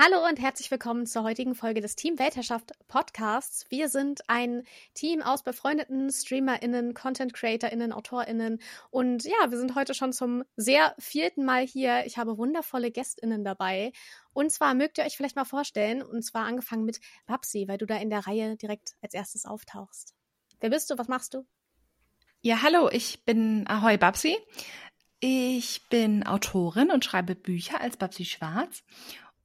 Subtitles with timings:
[0.00, 3.66] Hallo und herzlich willkommen zur heutigen Folge des Team Weltherrschaft Podcasts.
[3.68, 4.62] Wir sind ein
[4.94, 10.94] Team aus befreundeten StreamerInnen, Content CreatorInnen, AutorInnen und ja, wir sind heute schon zum sehr
[11.00, 12.06] vierten Mal hier.
[12.06, 13.90] Ich habe wundervolle GästInnen dabei
[14.32, 17.86] und zwar mögt ihr euch vielleicht mal vorstellen und zwar angefangen mit Babsi, weil du
[17.86, 20.14] da in der Reihe direkt als erstes auftauchst.
[20.60, 20.96] Wer bist du?
[20.96, 21.44] Was machst du?
[22.40, 24.36] Ja, hallo, ich bin Ahoy Babsi.
[25.18, 28.84] Ich bin Autorin und schreibe Bücher als Babsi Schwarz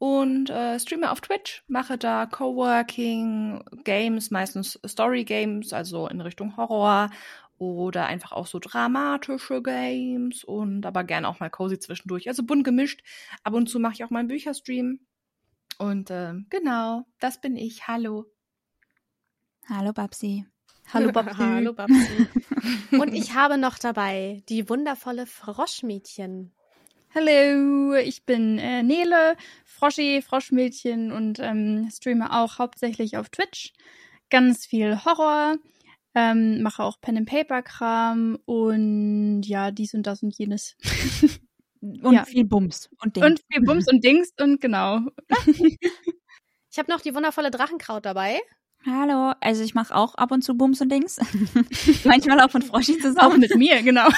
[0.04, 6.58] und äh, streame auf Twitch, mache da Coworking, Games, meistens Story Games, also in Richtung
[6.58, 7.10] Horror
[7.58, 12.66] oder einfach auch so dramatische Games und aber gern auch mal cozy zwischendurch, also bunt
[12.66, 13.02] gemischt.
[13.46, 15.00] Ab und zu mache ich auch mal einen Bücherstream.
[15.78, 17.88] Und äh, genau, das bin ich.
[17.88, 18.26] Hallo.
[19.70, 20.46] Hallo Babsi.
[20.94, 21.38] Hallo Babsi.
[21.38, 22.28] Hallo Babsi.
[22.92, 26.54] und ich habe noch dabei die wundervolle Froschmädchen.
[27.16, 33.72] Hallo, ich bin äh, Nele, Froschi, Froschmädchen und ähm, streame auch hauptsächlich auf Twitch.
[34.32, 35.58] Ganz viel Horror,
[36.16, 40.76] ähm, mache auch Pen and Paper Kram und ja, dies und das und jenes.
[41.82, 42.26] und ja.
[42.26, 43.28] viel Bums und Dings.
[43.28, 45.02] Und viel Bums und Dings und genau.
[45.46, 48.42] ich habe noch die wundervolle Drachenkraut dabei.
[48.86, 51.20] Hallo, also ich mache auch ab und zu Bums und Dings.
[52.04, 53.20] Manchmal auch von Froschi zusammen.
[53.20, 54.08] Auch mit mir, genau.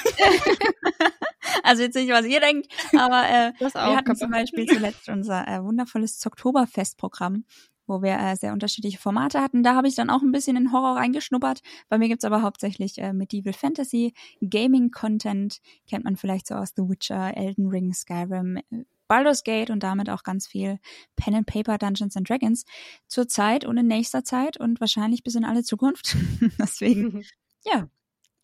[1.63, 5.63] Also jetzt nicht, was ihr denkt, aber äh, wir hatten zum Beispiel zuletzt unser äh,
[5.63, 7.45] wundervolles Oktoberfest-Programm
[7.87, 9.63] wo wir äh, sehr unterschiedliche Formate hatten.
[9.63, 11.61] Da habe ich dann auch ein bisschen in Horror reingeschnuppert.
[11.89, 16.83] Bei mir gibt's aber hauptsächlich äh, Medieval Fantasy, Gaming-Content, kennt man vielleicht so aus The
[16.83, 20.79] Witcher, Elden Ring, Skyrim, äh, Baldur's Gate und damit auch ganz viel
[21.15, 22.65] Pen and Paper Dungeons and Dragons
[23.07, 26.15] zur Zeit und in nächster Zeit und wahrscheinlich bis in alle Zukunft.
[26.59, 27.25] Deswegen,
[27.65, 27.87] ja,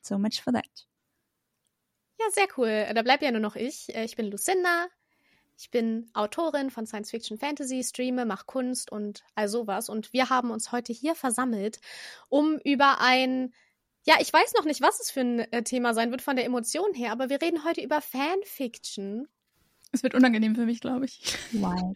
[0.02, 0.88] so much for that.
[2.20, 2.86] Ja, sehr cool.
[2.94, 3.94] Da bleibt ja nur noch ich.
[3.96, 4.88] Äh, ich bin Lucinda.
[5.58, 9.90] Ich bin Autorin von Science Fiction Fantasy, streame, mache Kunst und all sowas.
[9.90, 11.80] Und wir haben uns heute hier versammelt,
[12.30, 13.54] um über ein,
[14.04, 16.46] ja, ich weiß noch nicht, was es für ein äh, Thema sein wird von der
[16.46, 19.28] Emotion her, aber wir reden heute über Fanfiction.
[19.92, 21.36] Es wird unangenehm für mich, glaube ich.
[21.52, 21.94] Wow.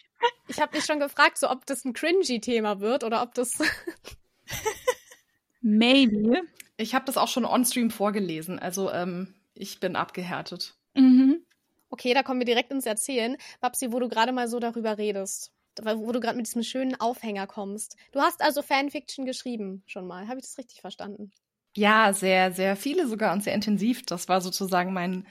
[0.48, 3.58] Ich habe mich schon gefragt, so ob das ein cringy Thema wird oder ob das.
[5.62, 6.42] Maybe.
[6.78, 8.60] Ich habe das auch schon on-stream vorgelesen.
[8.60, 10.76] Also ähm, ich bin abgehärtet.
[10.94, 11.44] Mhm.
[11.90, 13.38] Okay, da kommen wir direkt ins Erzählen.
[13.62, 17.48] Babsi, wo du gerade mal so darüber redest, wo du gerade mit diesem schönen Aufhänger
[17.48, 17.96] kommst.
[18.12, 20.28] Du hast also Fanfiction geschrieben schon mal.
[20.28, 21.32] Habe ich das richtig verstanden?
[21.76, 24.06] Ja, sehr, sehr viele sogar und sehr intensiv.
[24.06, 25.26] Das war sozusagen mein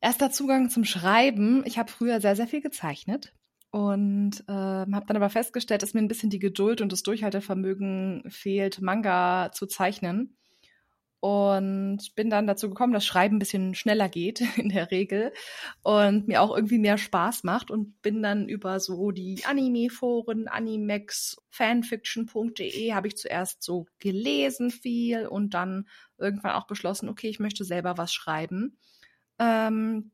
[0.00, 1.62] erster Zugang zum Schreiben.
[1.66, 3.32] Ich habe früher sehr, sehr viel gezeichnet
[3.70, 8.24] und äh, habe dann aber festgestellt, dass mir ein bisschen die Geduld und das Durchhaltevermögen
[8.28, 10.36] fehlt, Manga zu zeichnen
[11.24, 15.32] und bin dann dazu gekommen, dass Schreiben ein bisschen schneller geht in der Regel
[15.82, 21.38] und mir auch irgendwie mehr Spaß macht und bin dann über so die Anime-Foren, Animex,
[21.48, 25.88] fanfiction.de habe ich zuerst so gelesen viel und dann
[26.18, 28.76] irgendwann auch beschlossen, okay, ich möchte selber was schreiben.
[29.38, 30.10] Ähm,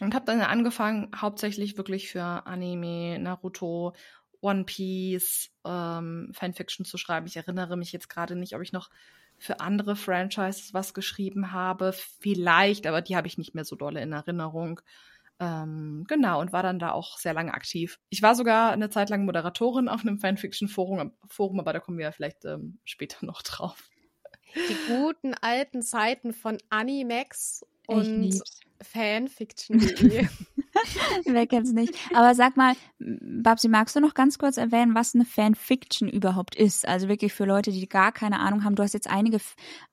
[0.00, 3.94] und habe dann angefangen, hauptsächlich wirklich für Anime, Naruto,
[4.40, 7.26] One Piece, ähm, Fanfiction zu schreiben.
[7.26, 8.90] Ich erinnere mich jetzt gerade nicht, ob ich noch
[9.38, 11.92] für andere Franchises was geschrieben habe.
[11.92, 14.80] Vielleicht, aber die habe ich nicht mehr so dolle in Erinnerung.
[15.38, 17.98] Ähm, genau, und war dann da auch sehr lange aktiv.
[18.10, 22.04] Ich war sogar eine Zeit lang Moderatorin auf einem Fanfiction-Forum, Forum, aber da kommen wir
[22.04, 23.88] ja vielleicht ähm, später noch drauf.
[24.54, 28.40] Die guten alten Zeiten von Animex und
[28.82, 30.26] fanfiction.de.
[31.26, 31.94] Wer kennt's nicht?
[32.14, 36.86] Aber sag mal, Babsi, magst du noch ganz kurz erwähnen, was eine Fanfiction überhaupt ist?
[36.86, 38.76] Also wirklich für Leute, die gar keine Ahnung haben.
[38.76, 39.38] Du hast jetzt einige,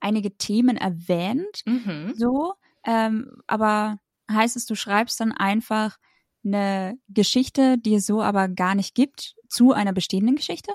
[0.00, 2.12] einige Themen erwähnt, mhm.
[2.14, 2.54] so,
[2.84, 3.98] ähm, aber
[4.30, 5.98] heißt es, du schreibst dann einfach
[6.44, 10.72] eine Geschichte, die es so aber gar nicht gibt, zu einer bestehenden Geschichte?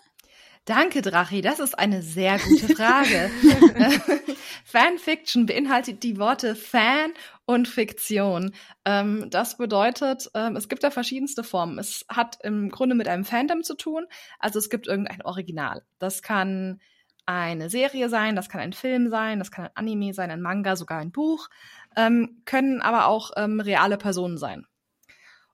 [0.66, 1.42] Danke, Drachi.
[1.42, 3.30] Das ist eine sehr gute Frage.
[4.64, 7.12] Fanfiction beinhaltet die Worte Fan
[7.46, 8.54] und Fiktion.
[8.86, 11.80] Ähm, das bedeutet, ähm, es gibt da verschiedenste Formen.
[11.80, 14.06] Es hat im Grunde mit einem Fandom zu tun.
[14.40, 15.84] Also es gibt irgendein Original.
[16.00, 16.80] Das kann
[17.26, 20.76] eine Serie sein, das kann ein Film sein, das kann ein Anime sein, ein Manga,
[20.76, 21.50] sogar ein Buch,
[21.96, 24.66] ähm, können aber auch ähm, reale Personen sein.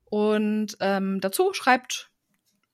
[0.06, 2.09] Und ähm, dazu schreibt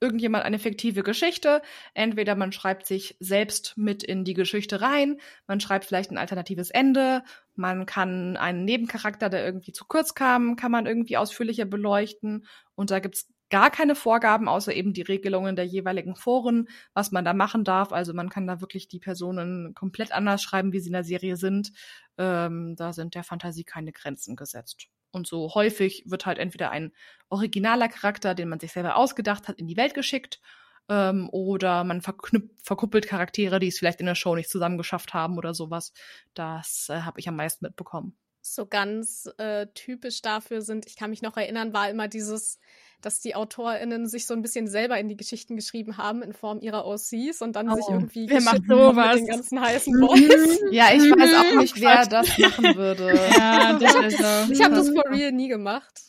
[0.06, 1.64] irgendjemand eine fiktive Geschichte.
[1.96, 5.18] Entweder man schreibt sich selbst mit in die Geschichte rein,
[5.48, 7.24] man schreibt vielleicht ein alternatives Ende,
[7.56, 12.46] man kann einen Nebencharakter, der irgendwie zu kurz kam, kann man irgendwie ausführlicher beleuchten.
[12.76, 17.26] Und da gibt's gar keine Vorgaben, außer eben die Regelungen der jeweiligen Foren, was man
[17.26, 17.92] da machen darf.
[17.92, 21.38] Also man kann da wirklich die Personen komplett anders schreiben, wie sie in der Serie
[21.38, 21.72] sind.
[22.18, 24.88] Ähm, da sind der Fantasie keine Grenzen gesetzt.
[25.16, 26.92] Und so häufig wird halt entweder ein
[27.30, 30.42] originaler Charakter, den man sich selber ausgedacht hat, in die Welt geschickt
[30.90, 35.54] ähm, oder man verkuppelt Charaktere, die es vielleicht in der Show nicht zusammengeschafft haben oder
[35.54, 35.94] sowas.
[36.34, 38.18] Das äh, habe ich am meisten mitbekommen.
[38.42, 42.60] So ganz äh, typisch dafür sind, ich kann mich noch erinnern, war immer dieses,
[43.06, 46.60] dass die AutorInnen sich so ein bisschen selber in die Geschichten geschrieben haben in Form
[46.60, 49.14] ihrer OCs und dann oh, sich irgendwie wer macht sowas?
[49.14, 50.60] mit den ganzen heißen Boys.
[50.72, 53.14] ja, ich weiß auch nicht, wer das machen würde.
[53.38, 54.52] Ja, das ist so.
[54.54, 56.02] Ich habe das for real nie gemacht.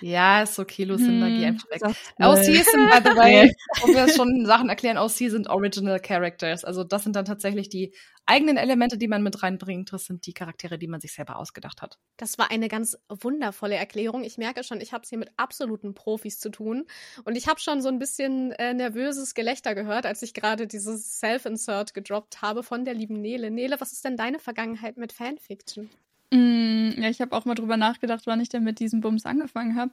[0.00, 1.82] Ja, ist okay, Lucinda, hm, geh einfach weg.
[2.18, 6.64] OC sind, by the way, wo wir schon Sachen erklären, OC sind Original Characters.
[6.64, 7.94] Also das sind dann tatsächlich die
[8.26, 9.92] eigenen Elemente, die man mit reinbringt.
[9.92, 11.98] Das sind die Charaktere, die man sich selber ausgedacht hat.
[12.16, 14.24] Das war eine ganz wundervolle Erklärung.
[14.24, 16.84] Ich merke schon, ich habe es hier mit absoluten Profis zu tun.
[17.24, 21.18] Und ich habe schon so ein bisschen äh, nervöses Gelächter gehört, als ich gerade dieses
[21.20, 23.50] Self-Insert gedroppt habe von der lieben Nele.
[23.50, 25.88] Nele, was ist denn deine Vergangenheit mit Fanfiction?
[26.30, 29.76] Mm, ja, ich habe auch mal drüber nachgedacht, wann ich denn mit diesem Bums angefangen
[29.76, 29.92] habe.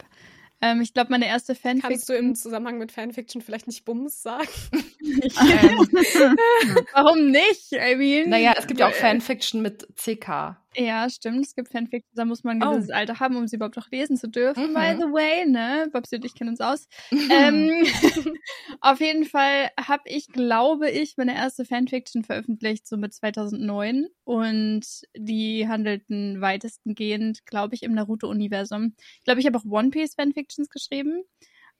[0.61, 1.91] Ähm, ich glaube, meine erste Fanfiction.
[1.91, 4.47] Kannst du im Zusammenhang mit Fanfiction vielleicht nicht Bums sagen?
[6.93, 7.73] Warum nicht?
[7.73, 10.55] I mean, naja, es gibt ja auch Fanfiction mit CK.
[10.75, 11.45] Ja, stimmt.
[11.45, 12.93] Es gibt Fanfiction, da muss man ein gewisses oh.
[12.93, 14.69] Alter haben, um sie überhaupt noch lesen zu dürfen.
[14.69, 14.73] Mhm.
[14.73, 15.89] By the way, ne?
[15.91, 16.87] Babsi und ich kennen uns aus.
[17.11, 17.83] ähm,
[18.81, 24.07] auf jeden Fall habe ich, glaube ich, meine erste Fanfiction veröffentlicht, so mit 2009.
[24.23, 24.85] Und
[25.15, 28.95] die handelten weitestgehend, glaube ich, im Naruto-Universum.
[29.19, 31.23] Ich glaube, ich habe auch One Piece Fanfictions geschrieben.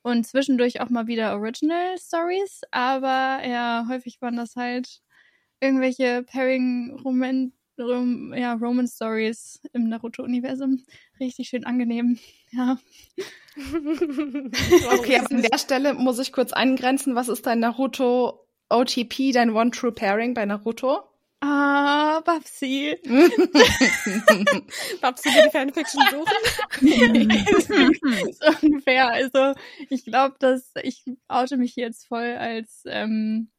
[0.05, 2.61] Und zwischendurch auch mal wieder Original Stories.
[2.71, 5.01] Aber ja, häufig waren das halt
[5.61, 10.83] irgendwelche Pairing-Roman Rom ja, Roman Stories im Naruto-Universum.
[11.19, 12.19] Richtig schön angenehm.
[12.55, 12.77] Ja.
[14.93, 17.15] okay, an der Stelle muss ich kurz eingrenzen.
[17.15, 21.01] Was ist dein Naruto OTP, dein One True Pairing bei Naruto?
[21.41, 22.95] Ah, Babsi.
[25.01, 26.37] Babsi will die Fanfiction suchen.
[28.39, 29.09] so ungefähr.
[29.09, 29.59] Also,
[29.89, 33.49] ich glaube, dass ich oute mich jetzt voll als ähm,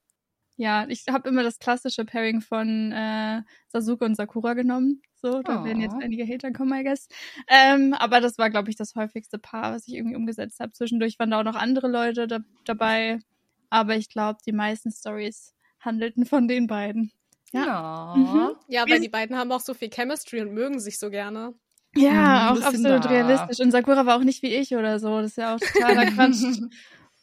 [0.56, 5.02] ja, ich habe immer das klassische Pairing von äh, Sasuke und Sakura genommen.
[5.14, 5.64] So, da oh.
[5.64, 7.08] werden jetzt einige Hater kommen, I guess.
[7.48, 10.72] Ähm, aber das war, glaube ich, das häufigste Paar, was ich irgendwie umgesetzt habe.
[10.72, 13.18] Zwischendurch waren da auch noch andere Leute da dabei.
[13.70, 17.10] Aber ich glaube, die meisten Stories handelten von den beiden.
[17.52, 17.64] Ja.
[17.64, 18.56] Ja, mhm.
[18.68, 21.54] ja weil die beiden haben auch so viel Chemistry und mögen sich so gerne.
[21.96, 23.60] Ja, mhm, auch absolut realistisch.
[23.60, 25.20] Und Sakura war auch nicht wie ich oder so.
[25.20, 26.60] Das ist ja auch totaler Quatsch.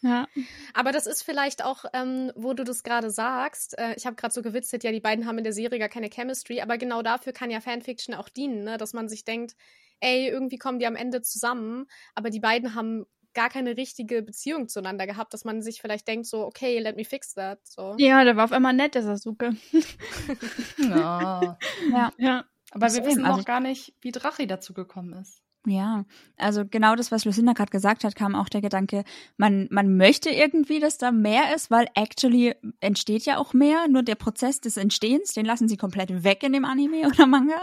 [0.01, 0.27] Ja.
[0.73, 3.77] Aber das ist vielleicht auch, ähm, wo du das gerade sagst.
[3.77, 6.09] Äh, ich habe gerade so gewitzelt, ja, die beiden haben in der Serie gar keine
[6.09, 8.77] Chemistry, aber genau dafür kann ja Fanfiction auch dienen, ne?
[8.77, 9.55] dass man sich denkt,
[9.99, 14.67] ey, irgendwie kommen die am Ende zusammen, aber die beiden haben gar keine richtige Beziehung
[14.67, 17.59] zueinander gehabt, dass man sich vielleicht denkt, so, okay, let me fix that.
[17.63, 17.95] So.
[17.97, 19.55] Ja, der war auf einmal nett, der Sasuke.
[20.77, 21.57] ja.
[21.91, 22.11] ja.
[22.17, 22.45] ja.
[22.71, 25.41] Aber wir wissen also, auch gar nicht, wie Drachi dazu gekommen ist.
[25.67, 26.05] Ja,
[26.37, 29.03] also genau das, was Lucinda gerade gesagt hat, kam auch der Gedanke,
[29.37, 34.01] man, man möchte irgendwie, dass da mehr ist, weil actually entsteht ja auch mehr, nur
[34.01, 37.61] der Prozess des Entstehens, den lassen sie komplett weg in dem Anime oder Manga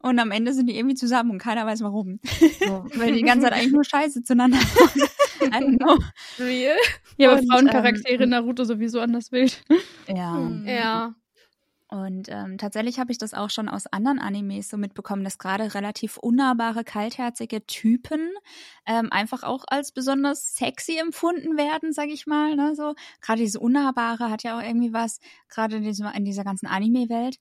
[0.00, 2.20] und am Ende sind die irgendwie zusammen und keiner weiß warum.
[2.60, 4.58] So, weil die die ganze Zeit eigentlich nur Scheiße zueinander
[5.40, 5.98] I don't know.
[6.38, 6.76] Real?
[7.16, 9.62] Ja, aber und, Frauencharaktere ähm, in Naruto sowieso anders wild.
[10.08, 10.50] Ja.
[10.66, 11.14] Ja.
[11.94, 15.74] Und ähm, tatsächlich habe ich das auch schon aus anderen Animes so mitbekommen, dass gerade
[15.74, 18.32] relativ unnahbare, kaltherzige Typen
[18.84, 22.56] ähm, einfach auch als besonders sexy empfunden werden, sag ich mal.
[22.56, 22.74] Ne?
[22.74, 27.36] So gerade diese unnahbare hat ja auch irgendwie was, gerade in, in dieser ganzen Anime-Welt.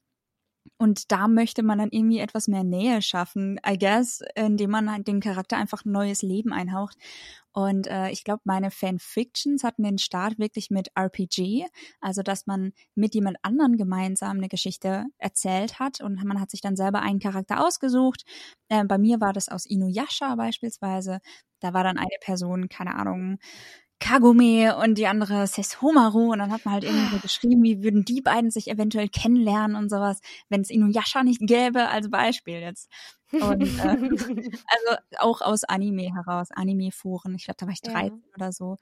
[0.78, 5.08] Und da möchte man dann irgendwie etwas mehr Nähe schaffen, I guess, indem man halt
[5.08, 6.98] den Charakter einfach ein neues Leben einhaucht.
[7.54, 11.68] Und äh, ich glaube, meine Fanfictions hatten den Start wirklich mit RPG,
[12.02, 16.62] also dass man mit jemand anderen gemeinsam eine Geschichte erzählt hat und man hat sich
[16.62, 18.24] dann selber einen Charakter ausgesucht.
[18.70, 21.20] Äh, bei mir war das aus Inuyasha beispielsweise.
[21.60, 23.38] Da war dann eine Person, keine Ahnung,
[24.04, 28.04] Kagome und die andere Seshomaru und dann hat man halt irgendwie so geschrieben, wie würden
[28.04, 30.20] die beiden sich eventuell kennenlernen und sowas,
[30.50, 32.92] wenn es Inuyasha nicht gäbe, als Beispiel jetzt.
[33.32, 33.62] Und, äh,
[34.68, 37.34] also auch aus Anime heraus, Anime-Foren.
[37.36, 38.36] Ich glaube, da war ich 13 ja.
[38.36, 38.76] oder so.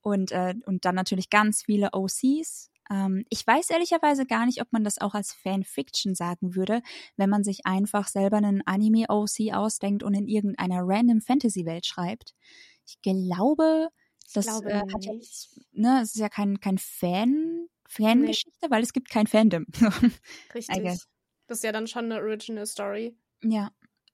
[0.00, 2.70] Und, äh, und dann natürlich ganz viele OCs.
[2.88, 6.82] Ähm, ich weiß ehrlicherweise gar nicht, ob man das auch als Fanfiction sagen würde,
[7.16, 12.36] wenn man sich einfach selber einen Anime-OC ausdenkt und in irgendeiner random Fantasy-Welt schreibt.
[12.86, 13.88] Ich glaube,
[14.34, 18.70] das glaube äh, hat jetzt, ne, es ist ja kein, kein Fan, Fangeschichte, nee.
[18.70, 19.66] weil es gibt kein Fandom.
[20.54, 20.84] Richtig.
[21.46, 23.16] Das ist ja dann schon eine Original Story.
[23.42, 23.70] Ja,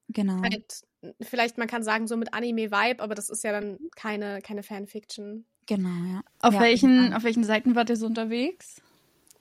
[0.09, 0.41] genau.
[0.43, 0.83] Halt,
[1.21, 5.45] vielleicht man kann sagen, so mit Anime-Vibe, aber das ist ja dann keine, keine Fanfiction.
[5.67, 6.23] Genau, ja.
[6.41, 8.81] Auf ja, welchen, auf welchen Seiten wart ihr so unterwegs?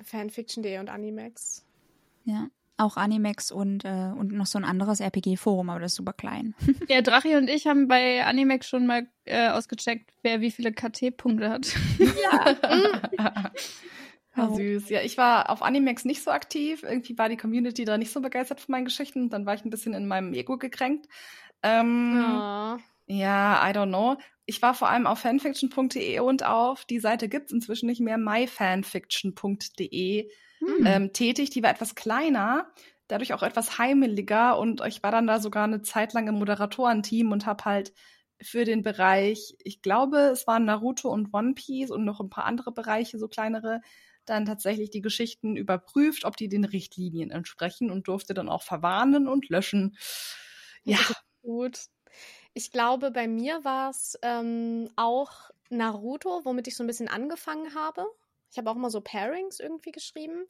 [0.04, 1.64] Fanfiction.de und Animex.
[2.24, 2.50] Ja.
[2.78, 6.56] Auch Animex und, äh, und noch so ein anderes RPG-Forum, aber das ist super klein.
[6.90, 11.50] Ja, Drachi und ich haben bei Animex schon mal äh, ausgecheckt, wer wie viele KT-Punkte
[11.50, 11.74] hat.
[12.00, 13.52] Ja.
[14.56, 14.90] Süß.
[14.90, 16.84] Ja, ich war auf Animex nicht so aktiv.
[16.84, 19.30] Irgendwie war die Community da nicht so begeistert von meinen Geschichten.
[19.30, 21.08] Dann war ich ein bisschen in meinem Ego gekränkt.
[21.62, 22.78] Ähm, oh.
[23.06, 24.18] Ja, I don't know.
[24.46, 30.30] Ich war vor allem auf fanfiction.de und auf, die Seite gibt's inzwischen nicht mehr, myfanfiction.de
[30.66, 30.86] hm.
[30.86, 31.50] ähm, tätig.
[31.50, 32.68] Die war etwas kleiner,
[33.08, 37.32] dadurch auch etwas heimeliger und ich war dann da sogar eine Zeit lang im Moderatorenteam
[37.32, 37.94] und habe halt
[38.42, 42.46] für den Bereich, ich glaube, es waren Naruto und One Piece und noch ein paar
[42.46, 43.82] andere Bereiche, so kleinere,
[44.26, 49.28] dann tatsächlich die Geschichten überprüft, ob die den Richtlinien entsprechen und durfte dann auch verwarnen
[49.28, 49.98] und löschen.
[50.84, 51.00] Ja.
[51.42, 51.86] Gut.
[52.54, 57.74] Ich glaube, bei mir war es ähm, auch Naruto, womit ich so ein bisschen angefangen
[57.76, 58.06] habe.
[58.54, 60.46] Ich habe auch immer so Pairings irgendwie geschrieben.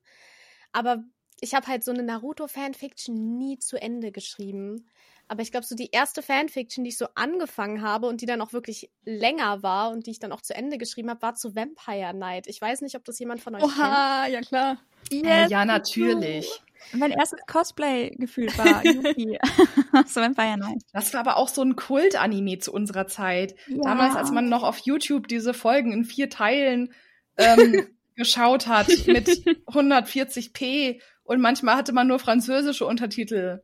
[0.73, 1.03] Aber
[1.39, 4.85] ich habe halt so eine Naruto-Fanfiction nie zu Ende geschrieben.
[5.29, 8.41] Aber ich glaube, so die erste Fanfiction, die ich so angefangen habe und die dann
[8.41, 11.55] auch wirklich länger war und die ich dann auch zu Ende geschrieben habe, war zu
[11.55, 12.47] Vampire Night.
[12.47, 14.33] Ich weiß nicht, ob das jemand von euch Oha, kennt.
[14.33, 14.77] ja klar.
[15.09, 16.61] Yes, äh, ja, natürlich.
[16.91, 19.39] Mein erstes Cosplay gefühlt war Yuki
[20.07, 20.83] so Vampire Night.
[20.91, 23.55] Das war aber auch so ein Kult-Anime zu unserer Zeit.
[23.67, 23.81] Ja.
[23.81, 26.93] Damals, als man noch auf YouTube diese Folgen in vier Teilen
[27.37, 29.27] ähm, geschaut hat mit
[29.67, 33.61] 140p und manchmal hatte man nur französische Untertitel.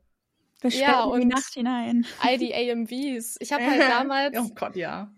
[0.63, 2.05] ja, und die Nacht hinein.
[2.23, 3.37] IDAMVs.
[3.39, 4.37] Ich habe halt damals.
[4.37, 5.11] oh Gott, ja.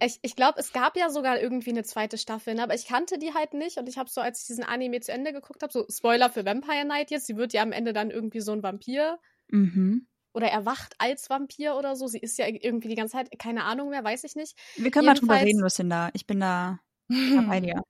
[0.00, 2.62] Ich, ich glaube, es gab ja sogar irgendwie eine zweite Staffel, ne?
[2.62, 5.10] aber ich kannte die halt nicht und ich habe so, als ich diesen Anime zu
[5.10, 8.12] Ende geguckt habe, so Spoiler für Vampire Night jetzt, sie wird ja am Ende dann
[8.12, 9.18] irgendwie so ein Vampir.
[9.48, 10.06] Mhm.
[10.34, 12.06] Oder erwacht als Vampir oder so.
[12.06, 14.56] Sie ist ja irgendwie die ganze Zeit, keine Ahnung mehr, weiß ich nicht.
[14.76, 16.10] Wir können Jedenfalls, mal drüber reden, Lucinda.
[16.12, 17.82] Ich bin da bei dir.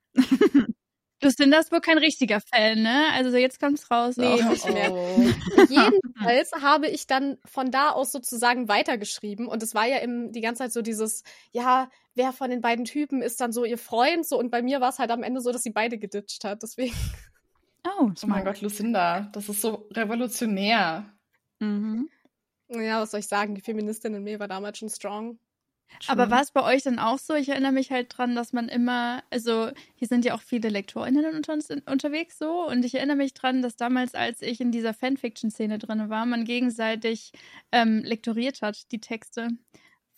[1.20, 3.08] Lucinda ist wohl kein richtiger Fan, ne?
[3.12, 4.16] Also jetzt kommt's raus.
[4.16, 4.50] Nee, oh.
[4.50, 4.92] nicht mehr.
[4.92, 5.20] Oh.
[5.68, 10.40] Jedenfalls habe ich dann von da aus sozusagen weitergeschrieben und es war ja im, die
[10.40, 14.26] ganze Zeit so dieses, ja, wer von den beiden Typen ist dann so ihr Freund
[14.26, 16.62] so und bei mir war es halt am Ende so, dass sie beide geditcht hat,
[16.62, 16.94] deswegen.
[17.84, 21.12] Oh, oh mein Gott, Lucinda, das ist so revolutionär.
[21.58, 22.08] Mhm.
[22.68, 25.38] Ja, was soll ich sagen, die Feministin in mir war damals schon strong.
[26.06, 27.34] Aber war es bei euch dann auch so?
[27.34, 31.34] Ich erinnere mich halt dran, dass man immer, also hier sind ja auch viele LektorInnen
[31.34, 32.66] unter uns unterwegs so.
[32.66, 36.44] Und ich erinnere mich dran, dass damals, als ich in dieser Fanfiction-Szene drin war, man
[36.44, 37.32] gegenseitig
[37.72, 39.48] ähm, lektoriert hat, die Texte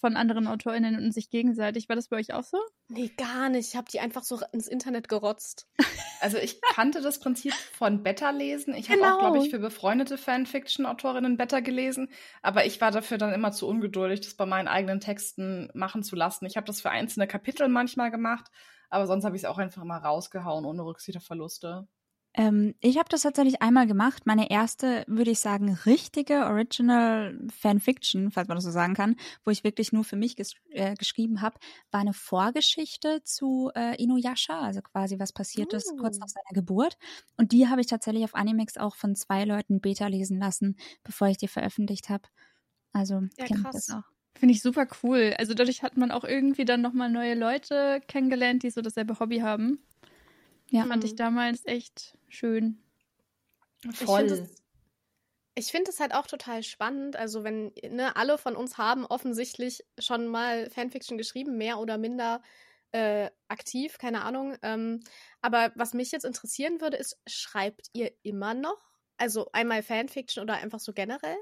[0.00, 1.88] von anderen AutorInnen und sich gegenseitig.
[1.88, 2.58] War das bei euch auch so?
[2.88, 3.68] Nee, gar nicht.
[3.68, 5.68] Ich habe die einfach so ins Internet gerotzt.
[6.22, 8.74] Also ich kannte das Prinzip von Beta lesen.
[8.74, 9.06] Ich genau.
[9.06, 12.10] habe auch, glaube ich, für befreundete Fanfiction-Autorinnen Beta gelesen.
[12.42, 16.16] Aber ich war dafür dann immer zu ungeduldig, das bei meinen eigenen Texten machen zu
[16.16, 16.44] lassen.
[16.44, 18.50] Ich habe das für einzelne Kapitel manchmal gemacht,
[18.90, 21.88] aber sonst habe ich es auch einfach immer rausgehauen, ohne Rücksicht auf Verluste.
[22.34, 24.24] Ähm, ich habe das tatsächlich einmal gemacht.
[24.24, 29.50] Meine erste, würde ich sagen, richtige Original Fanfiction, falls man das so sagen kann, wo
[29.50, 31.58] ich wirklich nur für mich ges äh, geschrieben habe,
[31.90, 36.32] war eine Vorgeschichte zu äh, Inuyasha, also quasi was passiert ist kurz nach oh.
[36.32, 36.96] seiner Geburt.
[37.36, 41.28] Und die habe ich tatsächlich auf Animex auch von zwei Leuten Beta lesen lassen, bevor
[41.28, 42.28] ich die veröffentlicht habe.
[42.92, 44.04] Also ja, kenne ich das auch.
[44.34, 45.34] Finde ich super cool.
[45.38, 49.40] Also dadurch hat man auch irgendwie dann nochmal neue Leute kennengelernt, die so dasselbe Hobby
[49.40, 49.80] haben.
[50.70, 50.86] Ja.
[50.86, 52.82] Fand ich damals echt schön.
[53.92, 54.48] Voll.
[55.56, 57.16] Ich finde es find halt auch total spannend.
[57.16, 62.40] Also, wenn, ne, alle von uns haben offensichtlich schon mal Fanfiction geschrieben, mehr oder minder
[62.92, 64.56] äh, aktiv, keine Ahnung.
[64.62, 65.00] Ähm,
[65.40, 68.80] aber was mich jetzt interessieren würde, ist, schreibt ihr immer noch?
[69.16, 71.36] Also einmal Fanfiction oder einfach so generell?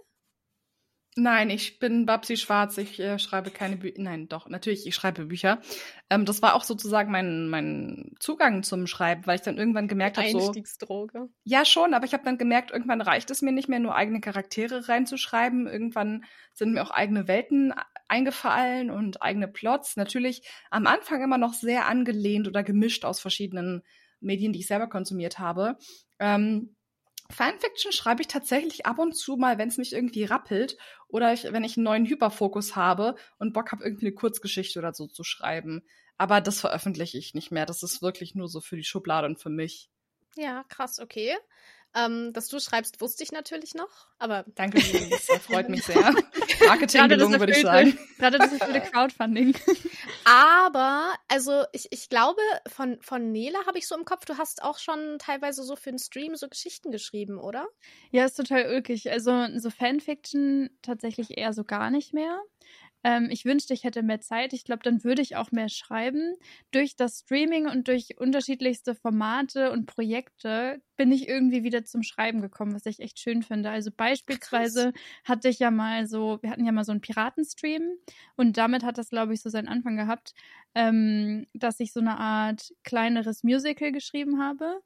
[1.21, 2.79] Nein, ich bin Babsi Schwarz.
[2.79, 4.01] Ich äh, schreibe keine Bücher.
[4.01, 5.61] Nein, doch, natürlich, ich schreibe Bücher.
[6.11, 10.17] Ähm, das war auch sozusagen mein, mein Zugang zum Schreiben, weil ich dann irgendwann gemerkt
[10.17, 10.39] habe, so.
[10.39, 11.29] Einstiegsdroge.
[11.43, 14.21] Ja, schon, aber ich habe dann gemerkt, irgendwann reicht es mir nicht mehr, nur eigene
[14.21, 15.67] Charaktere reinzuschreiben.
[15.67, 17.75] Irgendwann sind mir auch eigene Welten
[18.07, 19.97] eingefallen und eigene Plots.
[19.97, 23.83] Natürlich am Anfang immer noch sehr angelehnt oder gemischt aus verschiedenen
[24.21, 25.79] Medien, die ich selber konsumiert habe.
[26.21, 26.77] Ähm,
[27.31, 31.45] Fanfiction schreibe ich tatsächlich ab und zu mal, wenn es mich irgendwie rappelt oder ich,
[31.45, 35.25] wenn ich einen neuen Hyperfokus habe und Bock habe, irgendwie eine Kurzgeschichte oder so zu
[35.25, 35.83] schreiben.
[36.17, 37.67] Aber das veröffentliche ich nicht mehr.
[37.67, 39.88] Das ist wirklich nur so für die Schublade und für mich.
[40.37, 41.37] Ja, krass, okay.
[41.95, 44.45] Ähm, dass du schreibst, wusste ich natürlich noch, aber.
[44.54, 44.78] Danke,
[45.11, 46.14] das freut mich sehr.
[46.66, 47.99] Marketing gelungen, würde ich sagen.
[48.18, 49.54] Gerade das ist für Crowdfunding.
[50.25, 54.62] aber, also ich, ich glaube, von, von Nele habe ich so im Kopf, du hast
[54.62, 57.66] auch schon teilweise so für einen Stream so Geschichten geschrieben, oder?
[58.11, 59.11] Ja, ist total ulkig.
[59.11, 62.38] Also so Fanfiction tatsächlich eher so gar nicht mehr.
[63.05, 64.52] Ähm, ich wünschte, ich hätte mehr Zeit.
[64.52, 66.35] Ich glaube, dann würde ich auch mehr schreiben.
[66.73, 72.40] Durch das Streaming und durch unterschiedlichste Formate und Projekte bin ich irgendwie wieder zum Schreiben
[72.43, 73.71] gekommen, was ich echt schön finde.
[73.71, 75.02] Also beispielsweise Krass.
[75.25, 77.83] hatte ich ja mal so, wir hatten ja mal so einen Piratenstream
[78.37, 80.35] und damit hat das, glaube ich, so seinen Anfang gehabt,
[80.75, 84.81] ähm, dass ich so eine Art kleineres Musical geschrieben habe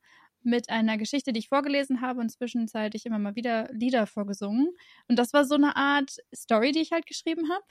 [0.45, 4.69] mit einer Geschichte, die ich vorgelesen habe und zwischenzeitlich immer mal wieder Lieder vorgesungen.
[5.09, 7.65] Und das war so eine Art Story, die ich halt geschrieben habe.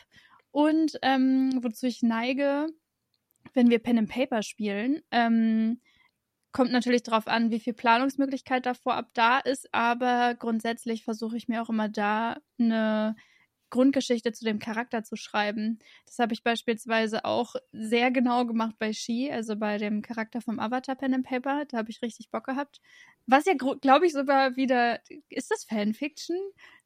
[0.52, 2.68] Und ähm, wozu ich neige,
[3.54, 5.80] wenn wir Pen and Paper spielen, ähm,
[6.52, 11.48] kommt natürlich darauf an, wie viel Planungsmöglichkeit da vorab da ist, aber grundsätzlich versuche ich
[11.48, 13.16] mir auch immer da eine
[13.72, 15.80] Grundgeschichte zu dem Charakter zu schreiben.
[16.06, 20.60] Das habe ich beispielsweise auch sehr genau gemacht bei Shi, also bei dem Charakter vom
[20.60, 21.64] Avatar Pen and Paper.
[21.66, 22.82] Da habe ich richtig Bock gehabt.
[23.26, 25.00] Was ja, glaube ich, sogar wieder.
[25.30, 26.38] Ist das Fanfiction?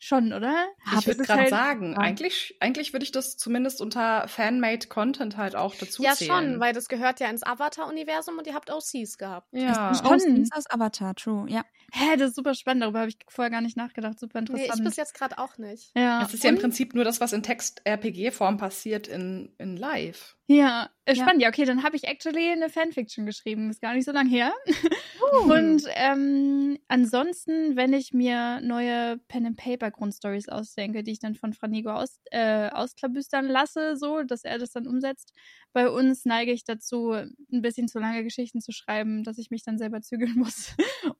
[0.08, 0.68] Schon, oder?
[1.00, 1.98] Ich würde gerade halt, sagen, ja.
[1.98, 6.30] eigentlich, eigentlich würde ich das zumindest unter Fanmade Content halt auch dazu ja, zählen.
[6.30, 9.48] Ja, schon, weil das gehört ja ins Avatar-Universum und ihr habt OCs gehabt.
[9.52, 11.66] Ja, OCs aus Avatar, true, ja.
[11.92, 14.20] Hä, das ist super spannend, darüber habe ich vorher gar nicht nachgedacht.
[14.20, 14.70] Super interessant.
[14.70, 15.90] Nee, ich bis jetzt gerade auch nicht.
[15.96, 16.22] Ja.
[16.22, 20.38] Es ist ja im Prinzip nur das, was in Text-RPG-Form passiert in, in Live.
[20.48, 21.42] Ja, äh, spannend.
[21.42, 21.48] Ja.
[21.48, 23.70] ja, okay, dann habe ich actually eine Fanfiction geschrieben.
[23.72, 24.54] Ist gar nicht so lang her.
[24.68, 25.52] Uh.
[25.52, 31.34] Und ähm, ansonsten, wenn ich mir neue Pen and Paper Grundstories ausdenke, die ich dann
[31.34, 35.34] von Franigo aus, äh, ausklabüstern lasse, so, dass er das dann umsetzt.
[35.74, 39.64] Bei uns neige ich dazu, ein bisschen zu lange Geschichten zu schreiben, dass ich mich
[39.64, 40.76] dann selber zügeln muss.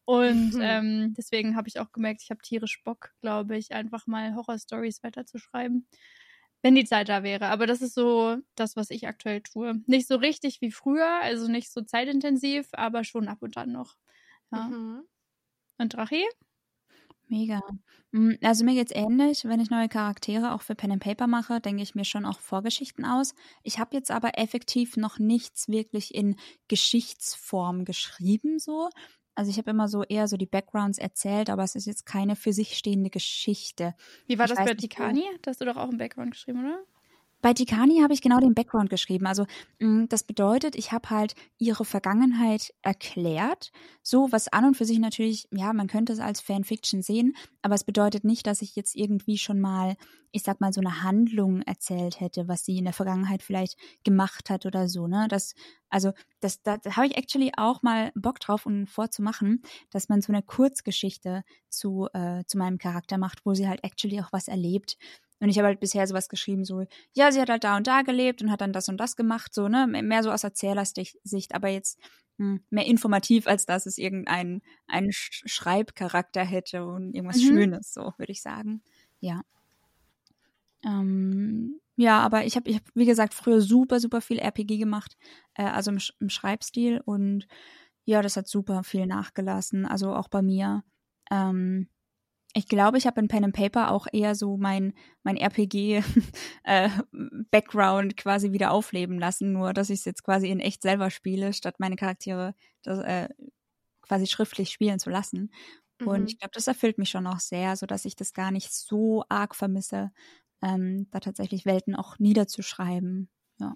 [0.06, 0.62] Und mhm.
[0.62, 5.02] ähm, deswegen habe ich auch gemerkt, ich habe tierisch Bock, glaube ich, einfach mal Horror-Stories
[5.02, 5.88] weiterzuschreiben
[6.66, 7.50] wenn die Zeit da wäre.
[7.50, 9.84] Aber das ist so das, was ich aktuell tue.
[9.86, 13.94] Nicht so richtig wie früher, also nicht so zeitintensiv, aber schon ab und an noch.
[14.52, 14.64] Ja.
[14.64, 15.04] Mhm.
[15.78, 16.26] Und Drachi?
[17.28, 17.62] Mega.
[18.14, 19.46] Mm, also mir geht's ähnlich.
[19.46, 22.40] Wenn ich neue Charaktere auch für Pen and Paper mache, denke ich mir schon auch
[22.40, 23.36] Vorgeschichten aus.
[23.62, 26.36] Ich habe jetzt aber effektiv noch nichts wirklich in
[26.68, 28.90] Geschichtsform geschrieben so.
[29.36, 32.36] Also ich habe immer so eher so die Backgrounds erzählt, aber es ist jetzt keine
[32.38, 33.94] für sich stehende Geschichte.
[34.28, 35.26] Wie war ich das bei Tikani?
[35.42, 36.80] Da hast du doch auch einen Background geschrieben, oder?
[37.46, 39.28] Bei Tikani habe ich genau den Background geschrieben.
[39.28, 39.46] Also
[39.78, 43.72] mm, das bedeutet, ich habe halt ihre Vergangenheit erklärt.
[44.02, 47.76] So, was an und für sich natürlich, ja, man könnte es als Fanfiction sehen, aber
[47.76, 49.96] es bedeutet nicht, dass ich jetzt irgendwie schon mal,
[50.32, 54.50] ich sag mal, so eine Handlung erzählt hätte, was sie in der Vergangenheit vielleicht gemacht
[54.50, 55.28] hat oder so, ne?
[55.30, 55.54] Das,
[55.90, 60.34] also, das, da, habe ich actually auch mal Bock drauf, um vorzumachen, dass man so
[60.34, 64.98] eine Kurzgeschichte zu, äh, zu meinem Charakter macht, wo sie halt actually auch was erlebt.
[65.40, 68.02] Und ich habe halt bisher sowas geschrieben, so, ja, sie hat halt da und da
[68.04, 69.86] gelebt und hat dann das und das gemacht, so, ne?
[69.88, 72.00] Mehr so aus Erzählersicht, aber jetzt
[72.38, 77.48] hm, mehr informativ, als dass es irgendeinen einen Schreibcharakter hätte und irgendwas mhm.
[77.48, 78.82] Schönes, so, würde ich sagen.
[79.20, 79.42] Ja.
[80.84, 85.18] Ähm, ja, aber ich habe, ich hab, wie gesagt, früher super, super viel RPG gemacht,
[85.54, 87.48] äh, also im, im Schreibstil und
[88.06, 90.84] ja, das hat super viel nachgelassen, also auch bei mir.
[91.32, 91.88] Ähm,
[92.58, 96.64] ich glaube, ich habe in Pen and Paper auch eher so mein, mein RPG-Background
[98.14, 101.52] äh, quasi wieder aufleben lassen, nur dass ich es jetzt quasi in echt selber spiele,
[101.52, 103.28] statt meine Charaktere das, äh,
[104.02, 105.52] quasi schriftlich spielen zu lassen.
[106.00, 106.08] Mhm.
[106.08, 108.74] Und ich glaube, das erfüllt mich schon auch sehr, so dass ich das gar nicht
[108.74, 110.14] so arg vermisse,
[110.62, 113.28] ähm, da tatsächlich Welten auch niederzuschreiben.
[113.60, 113.76] Ja.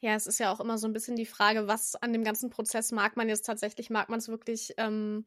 [0.00, 2.48] Ja, es ist ja auch immer so ein bisschen die Frage, was an dem ganzen
[2.48, 3.90] Prozess mag man jetzt tatsächlich?
[3.90, 5.24] Mag man es wirklich ähm,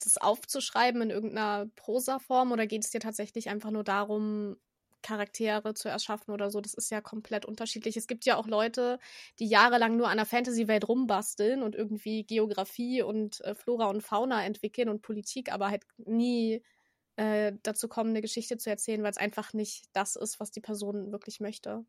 [0.00, 4.56] das aufzuschreiben in irgendeiner Prosaform oder geht es dir tatsächlich einfach nur darum,
[5.04, 6.60] Charaktere zu erschaffen oder so.
[6.60, 7.96] Das ist ja komplett unterschiedlich.
[7.96, 8.98] Es gibt ja auch Leute,
[9.38, 14.44] die jahrelang nur an der Fantasy-Welt rumbasteln und irgendwie Geografie und äh, Flora und Fauna
[14.44, 16.62] entwickeln und Politik, aber halt nie
[17.16, 20.60] äh, dazu kommen, eine Geschichte zu erzählen, weil es einfach nicht das ist, was die
[20.60, 21.84] Person wirklich möchte.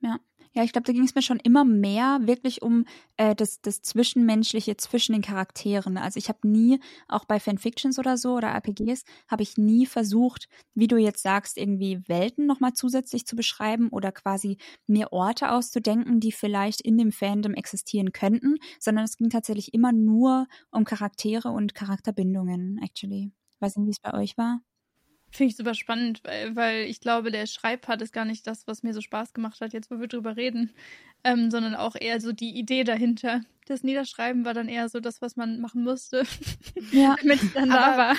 [0.00, 0.18] Ja.
[0.52, 2.86] Ja, ich glaube, da ging es mir schon immer mehr wirklich um
[3.18, 5.98] äh, das, das Zwischenmenschliche zwischen den Charakteren.
[5.98, 10.48] Also ich habe nie, auch bei Fanfictions oder so oder RPGs, habe ich nie versucht,
[10.74, 14.56] wie du jetzt sagst, irgendwie Welten nochmal zusätzlich zu beschreiben oder quasi
[14.86, 19.92] mir Orte auszudenken, die vielleicht in dem Fandom existieren könnten, sondern es ging tatsächlich immer
[19.92, 23.30] nur um Charaktere und Charakterbindungen, actually.
[23.60, 24.60] Weiß nicht, wie es bei euch war.
[25.30, 28.82] Finde ich super spannend, weil, weil, ich glaube, der Schreibpart ist gar nicht das, was
[28.82, 30.72] mir so Spaß gemacht hat, jetzt wo wir drüber reden,
[31.24, 33.42] ähm, sondern auch eher so die Idee dahinter.
[33.66, 36.24] Das Niederschreiben war dann eher so das, was man machen musste,
[36.92, 37.16] ja.
[37.20, 38.16] damit es dann da war.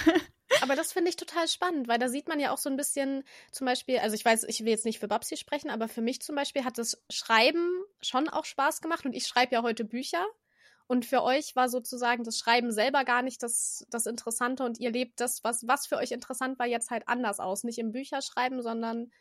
[0.62, 3.24] Aber das finde ich total spannend, weil da sieht man ja auch so ein bisschen
[3.52, 6.22] zum Beispiel, also ich weiß, ich will jetzt nicht für Babsi sprechen, aber für mich
[6.22, 7.70] zum Beispiel hat das Schreiben
[8.02, 10.26] schon auch Spaß gemacht und ich schreibe ja heute Bücher.
[10.88, 14.92] Und für euch war sozusagen das Schreiben selber gar nicht das, das Interessante und ihr
[14.92, 17.64] lebt das, was, was für euch interessant war, jetzt halt anders aus.
[17.66, 19.12] Nicht im Bücherschreiben, sondern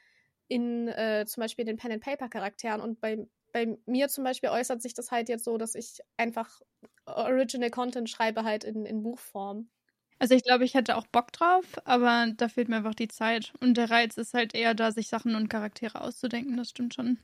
[0.49, 4.51] in äh, zum Beispiel den Pen and Paper Charakteren und bei bei mir zum Beispiel
[4.51, 6.61] äußert sich das halt jetzt so, dass ich einfach
[7.07, 9.71] Original Content schreibe halt in, in Buchform.
[10.19, 13.53] Also ich glaube, ich hätte auch Bock drauf, aber da fehlt mir einfach die Zeit.
[13.61, 17.19] Und der Reiz ist halt eher da, sich Sachen und Charaktere auszudenken, das stimmt schon.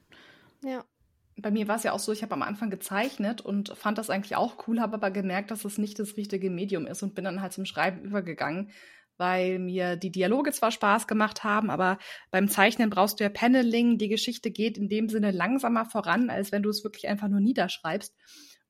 [0.63, 0.87] Ja.
[1.37, 4.11] Bei mir war es ja auch so, ich habe am Anfang gezeichnet und fand das
[4.11, 7.25] eigentlich auch cool, habe aber gemerkt, dass es nicht das richtige Medium ist und bin
[7.25, 8.71] dann halt zum Schreiben übergegangen,
[9.17, 11.99] weil mir die Dialoge zwar Spaß gemacht haben, aber
[12.31, 13.97] beim Zeichnen brauchst du ja Paneling.
[13.97, 17.41] Die Geschichte geht in dem Sinne langsamer voran, als wenn du es wirklich einfach nur
[17.41, 18.15] niederschreibst.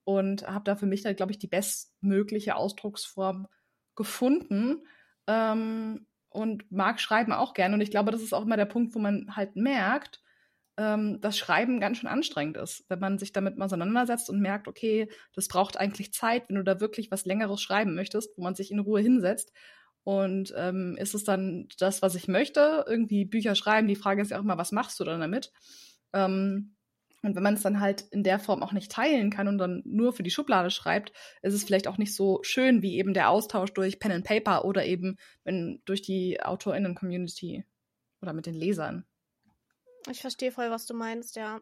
[0.04, 3.46] Und habe da für mich dann, glaube ich, die bestmögliche Ausdrucksform
[3.94, 4.82] gefunden.
[5.28, 7.74] Ähm, und mag Schreiben auch gerne.
[7.74, 10.21] Und ich glaube, das ist auch immer der Punkt, wo man halt merkt,
[10.76, 14.68] ähm, dass Schreiben ganz schön anstrengend ist, wenn man sich damit mal auseinandersetzt und merkt,
[14.68, 18.54] okay, das braucht eigentlich Zeit, wenn du da wirklich was Längeres schreiben möchtest, wo man
[18.54, 19.52] sich in Ruhe hinsetzt.
[20.04, 22.84] Und ähm, ist es dann das, was ich möchte?
[22.88, 23.86] Irgendwie Bücher schreiben.
[23.86, 25.52] Die Frage ist ja auch immer, was machst du dann damit?
[26.12, 26.74] Ähm,
[27.22, 29.82] und wenn man es dann halt in der Form auch nicht teilen kann und dann
[29.84, 33.30] nur für die Schublade schreibt, ist es vielleicht auch nicht so schön wie eben der
[33.30, 37.64] Austausch durch Pen and Paper oder eben wenn, durch die AutorInnen-Community
[38.20, 39.04] oder mit den Lesern.
[40.10, 41.60] Ich verstehe voll, was du meinst, ja.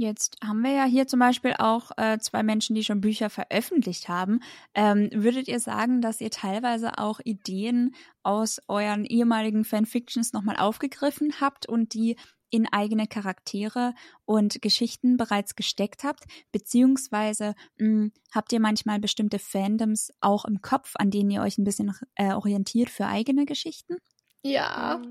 [0.00, 4.08] Jetzt haben wir ja hier zum Beispiel auch äh, zwei Menschen, die schon Bücher veröffentlicht
[4.08, 4.40] haben.
[4.72, 11.40] Ähm, würdet ihr sagen, dass ihr teilweise auch Ideen aus euren ehemaligen Fanfictions nochmal aufgegriffen
[11.40, 12.14] habt und die
[12.50, 13.92] in eigene Charaktere
[14.24, 16.26] und Geschichten bereits gesteckt habt?
[16.52, 21.58] Beziehungsweise mh, hm, habt ihr manchmal bestimmte Fandoms auch im Kopf, an denen ihr euch
[21.58, 23.96] ein bisschen äh, orientiert für eigene Geschichten?
[24.42, 25.02] Ja.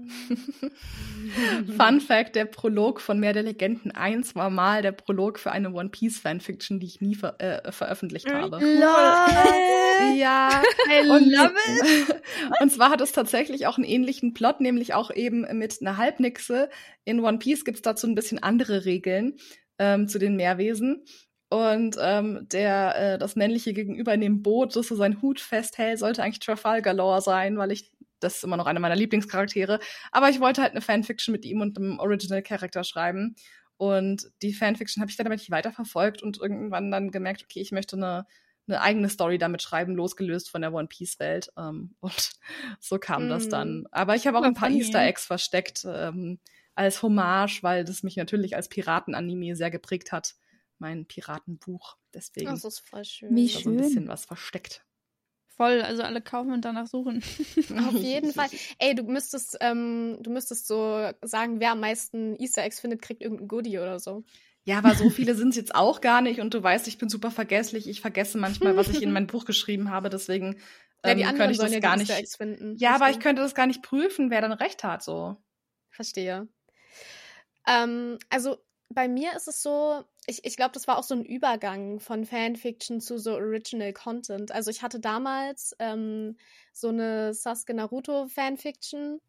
[1.77, 5.71] Fun Fact: Der Prolog von Meer der Legenden 1 war mal der Prolog für eine
[5.71, 8.57] One Piece Fanfiction, die ich nie ver äh, veröffentlicht habe.
[8.59, 10.17] Lol.
[10.17, 10.61] Ja.
[10.89, 12.21] I und, love it.
[12.61, 16.69] und zwar hat es tatsächlich auch einen ähnlichen Plot, nämlich auch eben mit einer Halbnixe.
[17.03, 19.37] In One Piece gibt es dazu ein bisschen andere Regeln
[19.79, 21.03] ähm, zu den Meerwesen.
[21.49, 25.99] Und ähm, der äh, das männliche Gegenüber in dem Boot, das so seinen Hut festhält,
[25.99, 29.80] sollte eigentlich Trafalgar Law sein, weil ich das ist immer noch einer meiner Lieblingscharaktere.
[30.12, 33.36] Aber ich wollte halt eine Fanfiction mit ihm und einem Original Character schreiben.
[33.77, 37.71] Und die Fanfiction habe ich dann aber nicht weiterverfolgt und irgendwann dann gemerkt, okay, ich
[37.71, 38.25] möchte eine,
[38.67, 41.51] eine eigene Story damit schreiben, losgelöst von der One Piece Welt.
[41.58, 42.32] Ähm, und
[42.80, 43.30] so kam mm.
[43.30, 43.86] das dann.
[43.91, 44.69] Aber ich habe auch ein paar.
[44.69, 46.39] Easter Eggs versteckt ähm,
[46.75, 50.36] als Hommage, weil das mich natürlich als Piraten-Anime sehr geprägt hat.
[50.80, 51.97] Mein Piratenbuch.
[52.13, 52.47] Deswegen.
[52.47, 53.36] Das ist voll schön.
[53.36, 53.63] Wie schön.
[53.63, 54.87] so ein bisschen was versteckt.
[55.57, 57.23] Voll, also alle kaufen und danach suchen.
[57.87, 58.47] Auf jeden Fall.
[58.77, 63.23] Ey, du müsstest, ähm, du müsstest so sagen, wer am meisten Easter Eggs findet, kriegt
[63.23, 64.23] irgendein Goodie oder so.
[64.65, 67.09] Ja, aber so viele sind es jetzt auch gar nicht und du weißt, ich bin
[67.09, 67.89] super vergesslich.
[67.89, 70.57] Ich vergesse manchmal, was ich in mein Buch geschrieben habe, deswegen
[71.03, 72.11] ähm, ja, könnte ich das ja gar nicht.
[72.75, 75.37] Ja, aber ich könnte das gar nicht prüfen, wer dann recht hat, so.
[75.89, 76.47] Verstehe.
[77.65, 78.57] Ähm, also
[78.89, 82.26] bei mir ist es so, ich, ich glaube, das war auch so ein Übergang von
[82.26, 84.52] Fanfiction zu so Original Content.
[84.52, 86.38] Also ich hatte damals ähm,
[86.73, 89.19] so eine Sasuke Naruto Fanfiction,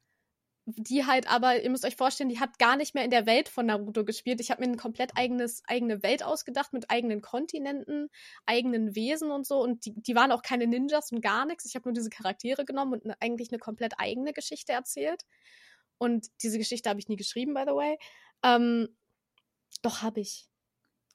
[0.67, 3.49] die halt aber, ihr müsst euch vorstellen, die hat gar nicht mehr in der Welt
[3.49, 4.41] von Naruto gespielt.
[4.41, 8.11] Ich habe mir eine komplett eigenes, eigene Welt ausgedacht mit eigenen Kontinenten,
[8.47, 9.61] eigenen Wesen und so.
[9.61, 11.65] Und die, die waren auch keine Ninjas und gar nichts.
[11.65, 15.23] Ich habe nur diese Charaktere genommen und eine, eigentlich eine komplett eigene Geschichte erzählt.
[15.97, 17.99] Und diese Geschichte habe ich nie geschrieben, by the way.
[18.45, 18.89] Ähm,
[19.83, 20.49] doch, habe ich.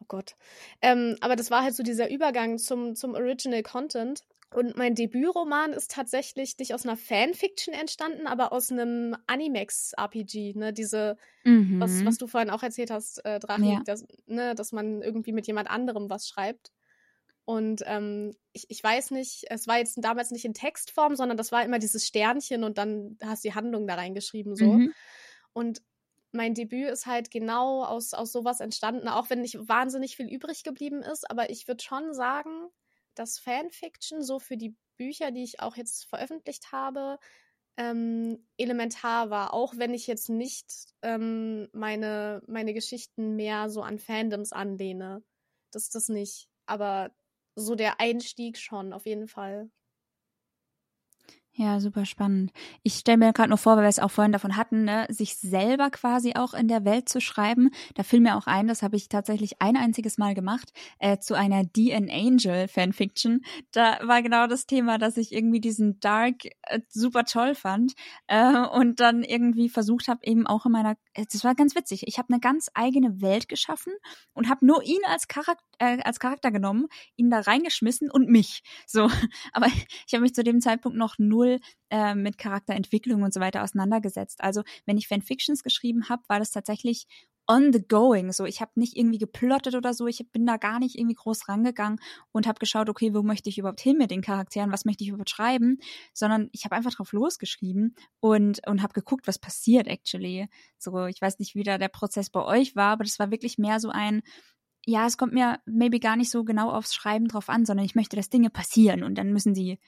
[0.01, 0.35] Oh Gott.
[0.81, 4.23] Ähm, aber das war halt so dieser Übergang zum, zum Original Content.
[4.53, 10.73] Und mein Debütroman ist tatsächlich nicht aus einer Fanfiction entstanden, aber aus einem Animex-RPG, ne?
[10.73, 11.79] Diese, mhm.
[11.79, 13.81] was, was du vorhin auch erzählt hast, äh, Drachen, ja.
[13.83, 16.71] dass, ne, dass man irgendwie mit jemand anderem was schreibt.
[17.45, 21.51] Und ähm, ich, ich weiß nicht, es war jetzt damals nicht in Textform, sondern das
[21.51, 24.65] war immer dieses Sternchen und dann hast du die Handlung da reingeschrieben so.
[24.65, 24.93] Mhm.
[25.51, 25.81] Und
[26.33, 30.63] mein Debüt ist halt genau aus, aus sowas entstanden, auch wenn nicht wahnsinnig viel übrig
[30.63, 31.29] geblieben ist.
[31.29, 32.69] Aber ich würde schon sagen,
[33.15, 37.19] dass Fanfiction so für die Bücher, die ich auch jetzt veröffentlicht habe,
[37.77, 43.99] ähm, elementar war, auch wenn ich jetzt nicht ähm, meine, meine Geschichten mehr so an
[43.99, 45.23] Fandoms anlehne.
[45.71, 46.49] Das ist das nicht.
[46.65, 47.11] Aber
[47.55, 49.69] so der Einstieg schon, auf jeden Fall.
[51.55, 52.51] Ja, super spannend.
[52.81, 55.37] Ich stelle mir gerade nur vor, weil wir es auch vorhin davon hatten, ne, sich
[55.37, 57.69] selber quasi auch in der Welt zu schreiben.
[57.93, 61.35] Da fiel mir auch ein, das habe ich tatsächlich ein einziges Mal gemacht, äh, zu
[61.35, 63.41] einer D an Angel Fanfiction.
[63.71, 67.93] Da war genau das Thema, dass ich irgendwie diesen Dark äh, super toll fand
[68.25, 72.07] äh, und dann irgendwie versucht habe, eben auch in meiner, äh, das war ganz witzig,
[72.07, 73.93] ich habe eine ganz eigene Welt geschaffen
[74.33, 78.63] und habe nur ihn als Charakter, äh, als Charakter genommen, ihn da reingeschmissen und mich.
[78.87, 79.07] So,
[79.53, 79.67] aber
[80.07, 83.63] ich habe mich zu dem Zeitpunkt noch nur wohl äh, mit Charakterentwicklung und so weiter
[83.63, 84.41] auseinandergesetzt.
[84.41, 87.07] Also wenn ich Fanfictions geschrieben habe, war das tatsächlich
[87.45, 88.31] on the going.
[88.31, 90.07] So, ich habe nicht irgendwie geplottet oder so.
[90.07, 91.99] Ich bin da gar nicht irgendwie groß rangegangen
[92.31, 94.71] und habe geschaut, okay, wo möchte ich überhaupt hin mit den Charakteren?
[94.71, 95.79] Was möchte ich überhaupt schreiben?
[96.13, 100.47] Sondern ich habe einfach drauf losgeschrieben und und habe geguckt, was passiert actually.
[100.77, 103.57] So, ich weiß nicht, wie da der Prozess bei euch war, aber das war wirklich
[103.57, 104.21] mehr so ein
[104.85, 107.95] ja, es kommt mir maybe gar nicht so genau aufs Schreiben drauf an, sondern ich
[107.95, 109.79] möchte, dass Dinge passieren und dann müssen sie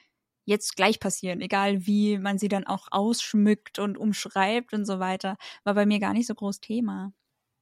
[0.46, 5.38] jetzt gleich passieren, egal wie man sie dann auch ausschmückt und umschreibt und so weiter,
[5.64, 7.12] war bei mir gar nicht so groß Thema.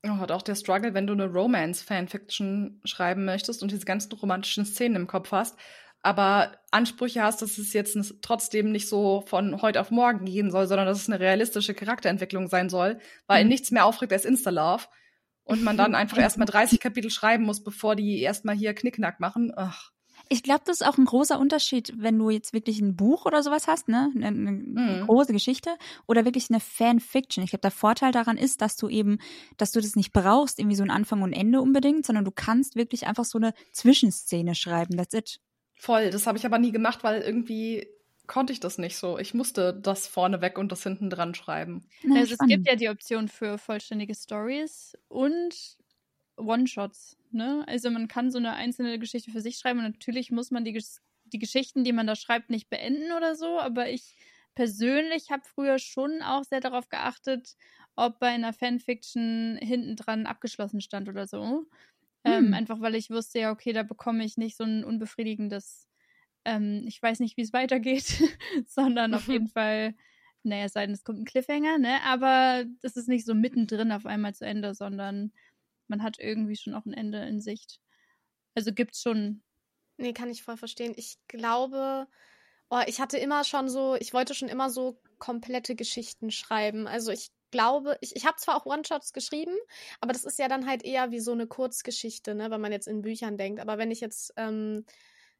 [0.05, 4.65] Oh, hat auch der Struggle, wenn du eine Romance-Fanfiction schreiben möchtest und diese ganzen romantischen
[4.65, 5.57] Szenen im Kopf hast,
[6.01, 10.67] aber Ansprüche hast, dass es jetzt trotzdem nicht so von heute auf morgen gehen soll,
[10.67, 13.49] sondern dass es eine realistische Charakterentwicklung sein soll, weil mhm.
[13.49, 14.83] nichts mehr aufregt als Insta-Love
[15.45, 19.53] und man dann einfach erstmal 30 Kapitel schreiben muss, bevor die erstmal hier Knickknack machen.
[19.55, 19.92] Ach.
[20.33, 23.43] Ich glaube, das ist auch ein großer Unterschied, wenn du jetzt wirklich ein Buch oder
[23.43, 25.05] sowas hast, ne, eine, eine mhm.
[25.05, 25.69] große Geschichte
[26.07, 27.43] oder wirklich eine Fanfiction.
[27.43, 29.19] Ich glaube, der Vorteil daran ist, dass du eben,
[29.57, 32.75] dass du das nicht brauchst, irgendwie so ein Anfang und Ende unbedingt, sondern du kannst
[32.75, 34.97] wirklich einfach so eine Zwischenszene schreiben.
[34.97, 35.39] That's it.
[35.75, 36.09] Voll.
[36.09, 37.87] Das habe ich aber nie gemacht, weil irgendwie
[38.25, 39.19] konnte ich das nicht so.
[39.19, 41.87] Ich musste das vorne weg und das hinten dran schreiben.
[42.11, 45.77] also es gibt ja die Option für vollständige Stories und
[46.37, 47.17] One-Shots.
[47.31, 47.63] Ne?
[47.67, 50.81] Also man kann so eine einzelne Geschichte für sich schreiben und natürlich muss man die,
[51.25, 54.15] die Geschichten, die man da schreibt, nicht beenden oder so, aber ich
[54.55, 57.55] persönlich habe früher schon auch sehr darauf geachtet,
[57.95, 61.65] ob bei einer Fanfiction hinten dran abgeschlossen stand oder so.
[62.23, 62.45] Ähm, hm.
[62.45, 65.87] Ähm, einfach weil ich wusste ja, okay, da bekomme ich nicht so ein unbefriedigendes,
[66.45, 68.05] ähm, ich weiß nicht, wie es weitergeht,
[68.67, 69.95] sondern auf jeden Fall,
[70.43, 72.01] naja, es sei denn, es kommt ein Cliffhanger, ne?
[72.03, 75.31] Aber das ist nicht so mittendrin auf einmal zu Ende, sondern
[75.87, 77.79] man hat irgendwie schon auch ein Ende in Sicht.
[78.55, 79.43] Also gibt's schon.
[79.97, 80.93] Nee, kann ich voll verstehen.
[80.95, 82.07] Ich glaube,
[82.69, 86.87] oh, ich hatte immer schon so, ich wollte schon immer so komplette Geschichten schreiben.
[86.87, 89.55] Also ich glaube, ich, ich habe zwar auch One-Shots geschrieben,
[90.01, 92.87] aber das ist ja dann halt eher wie so eine Kurzgeschichte, ne, wenn man jetzt
[92.87, 93.61] in Büchern denkt.
[93.61, 94.85] Aber wenn ich jetzt ähm,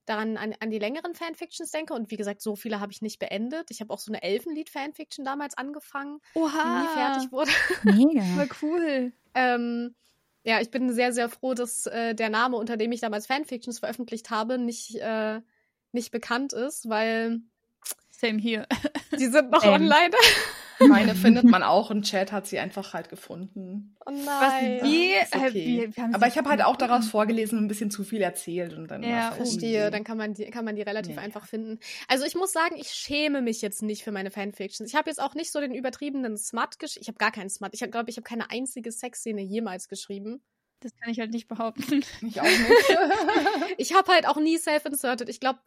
[0.06, 3.20] daran an, an die längeren Fanfictions denke, und wie gesagt, so viele habe ich nicht
[3.20, 3.72] beendet.
[3.72, 6.52] Ich habe auch so eine Elfenlied-Fanfiction damals angefangen, Oha.
[6.52, 7.52] die nie fertig wurde.
[7.84, 8.22] Mega.
[8.38, 9.14] War cool.
[9.34, 9.96] ähm,
[10.44, 13.80] ja, ich bin sehr, sehr froh, dass äh, der Name, unter dem ich damals Fanfictions
[13.80, 15.42] veröffentlicht habe, nicht, äh,
[15.92, 17.42] nicht bekannt ist, weil.
[18.10, 18.68] Same hier.
[19.20, 20.12] Die sind noch online.
[20.88, 23.96] Meine findet man auch und Chat hat sie einfach halt gefunden.
[24.06, 24.80] Oh nein.
[24.82, 25.14] Was, wie?
[25.32, 25.92] Okay.
[25.96, 28.90] wie Aber ich habe halt auch daraus vorgelesen und ein bisschen zu viel erzählt und
[28.90, 29.92] dann Ja, verstehe.
[29.92, 31.22] Dann kann man die, kann man die relativ ja.
[31.22, 31.80] einfach finden.
[32.08, 34.90] Also ich muss sagen, ich schäme mich jetzt nicht für meine Fanfictions.
[34.90, 37.04] Ich habe jetzt auch nicht so den übertriebenen Smut geschrieben.
[37.04, 37.70] Ich habe gar keinen Smut.
[37.74, 40.42] Ich glaube, ich habe keine einzige Sexszene jemals geschrieben.
[40.84, 42.04] Das kann ich halt nicht behaupten.
[42.22, 43.78] Ich auch nicht.
[43.78, 45.30] ich habe halt auch nie self-inserted.
[45.30, 45.60] Ich glaube,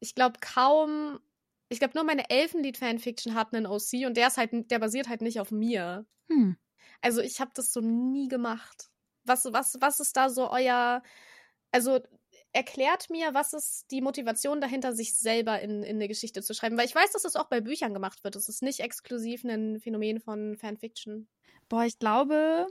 [0.00, 1.20] ich glaube kaum
[1.68, 5.22] ich glaube, nur meine Elfenlied-Fanfiction hat einen OC und der ist halt, der basiert halt
[5.22, 6.06] nicht auf mir.
[6.28, 6.56] Hm.
[7.00, 8.90] Also ich habe das so nie gemacht.
[9.24, 11.02] Was, was, was ist da so euer,
[11.72, 12.00] also
[12.52, 16.76] erklärt mir, was ist die Motivation dahinter, sich selber in, in eine Geschichte zu schreiben?
[16.76, 18.36] Weil ich weiß, dass das auch bei Büchern gemacht wird.
[18.36, 21.28] Das ist nicht exklusiv ein Phänomen von Fanfiction.
[21.68, 22.66] Boah, ich glaube,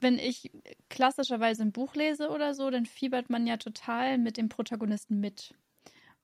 [0.00, 0.52] wenn ich
[0.88, 5.54] klassischerweise ein Buch lese oder so, dann fiebert man ja total mit dem Protagonisten mit.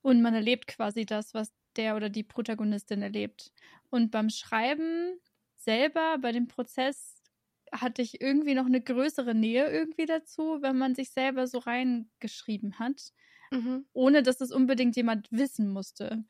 [0.02, 3.52] Und man erlebt quasi das, was der oder die Protagonistin erlebt.
[3.90, 5.18] Und beim Schreiben
[5.56, 7.22] selber, bei dem Prozess,
[7.72, 12.78] hatte ich irgendwie noch eine größere Nähe irgendwie dazu, wenn man sich selber so reingeschrieben
[12.78, 13.12] hat,
[13.50, 13.84] mhm.
[13.92, 16.24] ohne dass es unbedingt jemand wissen musste.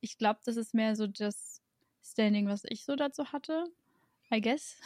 [0.00, 1.62] Ich glaube, das ist mehr so das
[2.02, 3.64] Standing, was ich so dazu hatte.
[4.32, 4.76] I guess.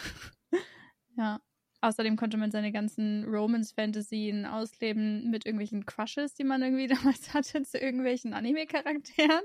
[1.17, 1.41] ja.
[1.85, 7.63] Außerdem konnte man seine ganzen Romance-Fantasien ausleben mit irgendwelchen Crushes, die man irgendwie damals hatte
[7.63, 9.43] zu irgendwelchen Anime-Charakteren.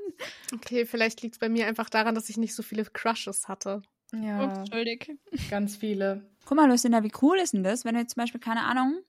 [0.56, 3.82] Okay, vielleicht liegt es bei mir einfach daran, dass ich nicht so viele Crushes hatte.
[4.14, 4.46] Ja.
[4.46, 5.18] Ups, Entschuldig.
[5.50, 6.30] Ganz viele.
[6.46, 9.02] Guck mal, Lucinda, wie cool ist denn das, wenn du jetzt zum Beispiel, keine Ahnung,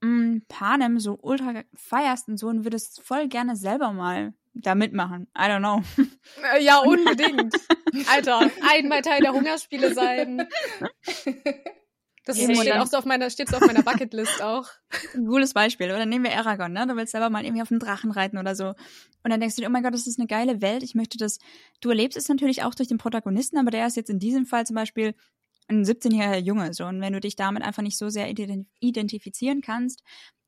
[0.00, 5.28] mh, Panem so ultra feierst und so und würdest voll gerne selber mal da mitmachen.
[5.36, 5.82] I don't know.
[6.54, 7.54] Äh, ja, unbedingt.
[8.10, 10.48] Alter, einmal Teil der Hungerspiele sein.
[12.28, 14.68] Das ja, steht auch so auf meiner, steht so auf meiner Bucketlist auch.
[15.14, 15.86] Ein cooles Beispiel.
[15.86, 16.86] Oder nehmen wir Aragon, ne?
[16.86, 18.74] Du willst selber mal irgendwie auf einen Drachen reiten oder so.
[19.24, 20.82] Und dann denkst du dir, oh mein Gott, das ist eine geile Welt.
[20.82, 21.38] Ich möchte das.
[21.80, 24.66] Du erlebst es natürlich auch durch den Protagonisten, aber der ist jetzt in diesem Fall
[24.66, 25.14] zum Beispiel
[25.68, 26.74] ein 17-jähriger Junge.
[26.74, 26.84] So.
[26.84, 30.02] Und wenn du dich damit einfach nicht so sehr identifizieren kannst,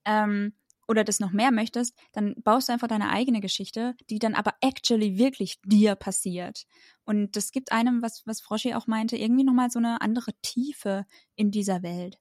[0.04, 0.52] ähm,
[0.90, 4.54] oder das noch mehr möchtest, dann baust du einfach deine eigene Geschichte, die dann aber
[4.60, 6.66] actually wirklich dir passiert.
[7.04, 11.06] Und das gibt einem, was, was Froschi auch meinte, irgendwie nochmal so eine andere Tiefe
[11.36, 12.18] in dieser Welt.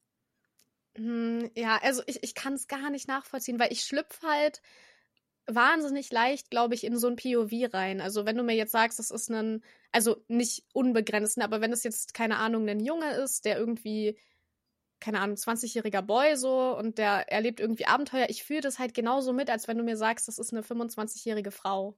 [0.96, 4.62] Hm, ja, also ich, ich kann es gar nicht nachvollziehen, weil ich schlüpfe halt
[5.48, 8.02] wahnsinnig leicht, glaube ich, in so ein POV rein.
[8.02, 11.74] Also wenn du mir jetzt sagst, das ist ein, also nicht unbegrenzt, ne, aber wenn
[11.74, 14.18] es jetzt, keine Ahnung, ein Junge ist, der irgendwie,
[15.00, 19.34] keine Ahnung, 20-jähriger Boy so und der erlebt irgendwie Abenteuer, ich fühle das halt genauso
[19.34, 21.98] mit, als wenn du mir sagst, das ist eine 25-jährige Frau.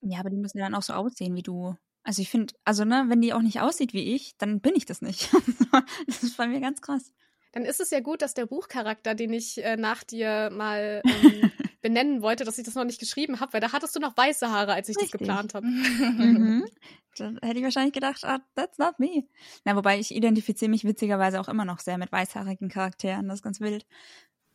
[0.00, 1.76] Ja, aber die müssen ja dann auch so aussehen wie du.
[2.02, 4.84] Also ich finde, also ne, wenn die auch nicht aussieht wie ich, dann bin ich
[4.84, 5.30] das nicht.
[6.06, 7.12] das ist bei mir ganz krass.
[7.52, 11.50] Dann ist es ja gut, dass der Buchcharakter, den ich äh, nach dir mal ähm,
[11.84, 14.50] benennen wollte, dass ich das noch nicht geschrieben habe, weil da hattest du noch weiße
[14.50, 15.12] Haare, als ich Richtig.
[15.12, 15.66] das geplant habe.
[15.66, 16.64] mhm.
[17.18, 19.24] Dann hätte ich wahrscheinlich gedacht, ah, that's not me.
[19.64, 23.42] Na, wobei ich identifiziere mich witzigerweise auch immer noch sehr mit weißhaarigen Charakteren, das ist
[23.42, 23.86] ganz wild.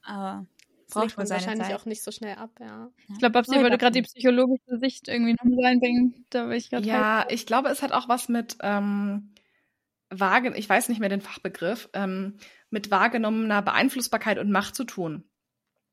[0.01, 0.47] Aber
[0.89, 1.75] braucht wohl seine wahrscheinlich Zeit.
[1.79, 2.89] auch nicht so schnell ab, ja.
[3.09, 6.25] Ich glaube, Babsi wollte gerade die psychologische Sicht irgendwie noch reinbringen.
[6.31, 7.31] Da ich gerade Ja, halt.
[7.31, 9.35] ich glaube, es hat auch was mit ähm,
[10.09, 12.37] Wagen, ich weiß nicht mehr den Fachbegriff, ähm,
[12.71, 15.29] mit wahrgenommener Beeinflussbarkeit und Macht zu tun.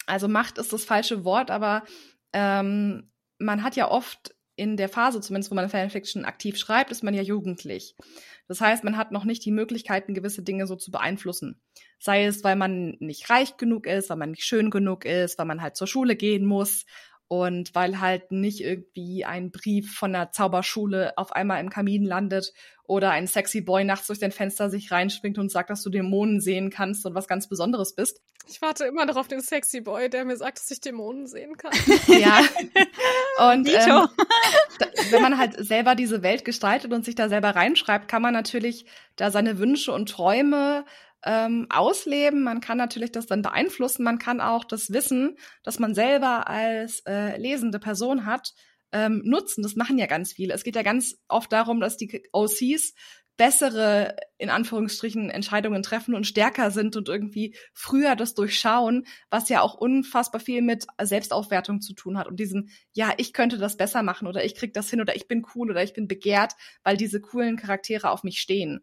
[0.07, 1.85] Also Macht ist das falsche Wort, aber
[2.33, 7.05] ähm, man hat ja oft in der Phase, zumindest wo man Fanfiction aktiv schreibt, ist
[7.05, 7.95] man ja jugendlich.
[8.49, 11.61] Das heißt, man hat noch nicht die Möglichkeiten, gewisse Dinge so zu beeinflussen.
[11.99, 15.47] Sei es, weil man nicht reich genug ist, weil man nicht schön genug ist, weil
[15.47, 16.87] man halt zur Schule gehen muss
[17.29, 22.53] und weil halt nicht irgendwie ein Brief von der Zauberschule auf einmal im Kamin landet
[22.85, 26.41] oder ein sexy Boy nachts durch dein Fenster sich reinschwingt und sagt, dass du Dämonen
[26.41, 28.21] sehen kannst und was ganz Besonderes bist.
[28.49, 31.57] Ich warte immer noch auf den sexy Boy, der mir sagt, dass ich Dämonen sehen
[31.57, 31.73] kann.
[32.07, 32.45] ja.
[33.51, 34.09] Und ähm,
[35.11, 38.87] wenn man halt selber diese Welt gestaltet und sich da selber reinschreibt, kann man natürlich
[39.17, 40.85] da seine Wünsche und Träume
[41.27, 42.43] ähm, ausleben.
[42.43, 44.05] Man kann natürlich das dann beeinflussen.
[44.05, 48.55] Man kann auch das Wissen, das man selber als äh, lesende Person hat,
[48.93, 49.63] ähm, nutzen.
[49.63, 50.55] Das machen ja ganz viele.
[50.55, 52.95] Es geht ja ganz oft darum, dass die OCs
[53.37, 59.61] bessere, in Anführungsstrichen, Entscheidungen treffen und stärker sind und irgendwie früher das durchschauen, was ja
[59.61, 64.03] auch unfassbar viel mit Selbstaufwertung zu tun hat und diesem, ja, ich könnte das besser
[64.03, 66.97] machen oder ich krieg das hin oder ich bin cool oder ich bin begehrt, weil
[66.97, 68.81] diese coolen Charaktere auf mich stehen.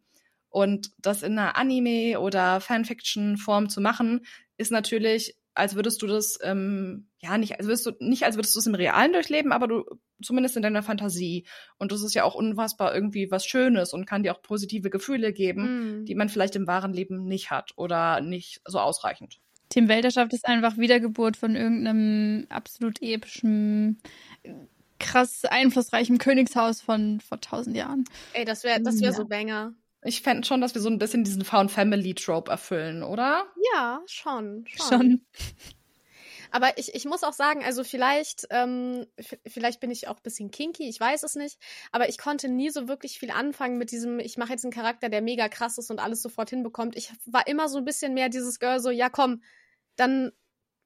[0.54, 4.22] Und das in einer Anime- oder Fanfiction-Form zu machen,
[4.56, 8.56] ist natürlich, als würdest du das, ähm, ja, nicht, als würdest du, nicht als würdest
[8.56, 9.84] du es im Realen durchleben, aber du
[10.22, 11.48] zumindest in deiner Fantasie.
[11.80, 15.34] Und das ist ja auch unfassbar irgendwie was Schönes und kann dir auch positive Gefühle
[15.34, 16.06] geben, mm.
[16.06, 19.40] die man vielleicht im wahren Leben nicht hat oder nicht so ausreichend.
[19.70, 24.04] Team Welterschaft ist einfach Wiedergeburt von irgendeinem absolut epischen
[25.00, 28.04] krass einflussreichen Königshaus von vor tausend Jahren.
[28.34, 29.14] Ey, das wäre das wär ja.
[29.14, 29.74] so Banger.
[30.04, 33.46] Ich fände schon, dass wir so ein bisschen diesen Found Family Trope erfüllen, oder?
[33.74, 34.66] Ja, schon.
[34.68, 34.88] Schon.
[34.88, 35.26] schon.
[36.54, 39.08] Aber ich, ich muss auch sagen, also vielleicht, ähm,
[39.48, 41.58] vielleicht bin ich auch ein bisschen kinky, ich weiß es nicht.
[41.92, 45.10] Aber ich konnte nie so wirklich viel anfangen mit diesem, ich mache jetzt einen Charakter,
[45.10, 46.96] der mega krass ist und alles sofort hinbekommt.
[46.96, 49.42] Ich war immer so ein bisschen mehr dieses Girl, so, ja komm,
[49.96, 50.32] dann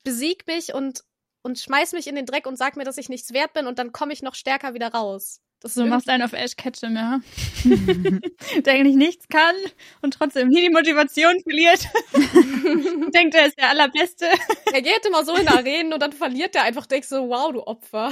[0.05, 1.03] besieg mich und,
[1.41, 3.77] und schmeiß mich in den Dreck und sag mir, dass ich nichts wert bin und
[3.77, 5.41] dann komme ich noch stärker wieder raus.
[5.61, 7.19] Das du machst einen auf Ash Ketchum, ja.
[8.61, 9.55] der eigentlich nichts kann
[10.01, 11.87] und trotzdem nie die Motivation verliert.
[13.13, 14.27] Denkt, er ist der Allerbeste.
[14.71, 17.65] Er geht immer so in Arenen und dann verliert er einfach, denkst so, wow, du
[17.65, 18.11] Opfer.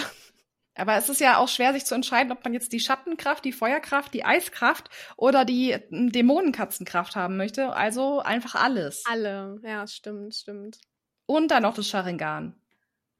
[0.75, 3.53] Aber es ist ja auch schwer, sich zu entscheiden, ob man jetzt die Schattenkraft, die
[3.53, 7.73] Feuerkraft, die Eiskraft oder die Dämonenkatzenkraft haben möchte.
[7.73, 9.03] Also einfach alles.
[9.05, 10.79] Alle, ja, stimmt, stimmt.
[11.27, 12.55] Und dann noch das Sharingan.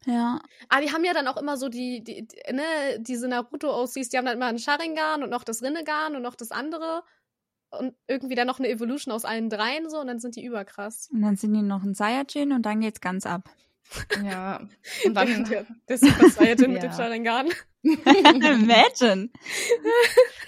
[0.06, 0.40] Ja.
[0.70, 2.64] Ah, die haben ja dann auch immer so die, die, die ne,
[3.00, 6.52] diese Naruto-OCs, die haben dann immer einen Sharingan und noch das Rinnegan und noch das
[6.52, 7.04] andere.
[7.72, 11.10] Und irgendwie dann noch eine Evolution aus allen dreien so und dann sind die überkrass.
[11.12, 13.50] Und dann sind die noch ein Saiyajin und dann geht's ganz ab.
[14.24, 14.62] Ja.
[15.06, 16.68] Und dann der, der Super Saiyajin ja.
[16.74, 17.50] mit dem Sharingan.
[18.06, 19.30] Imagine.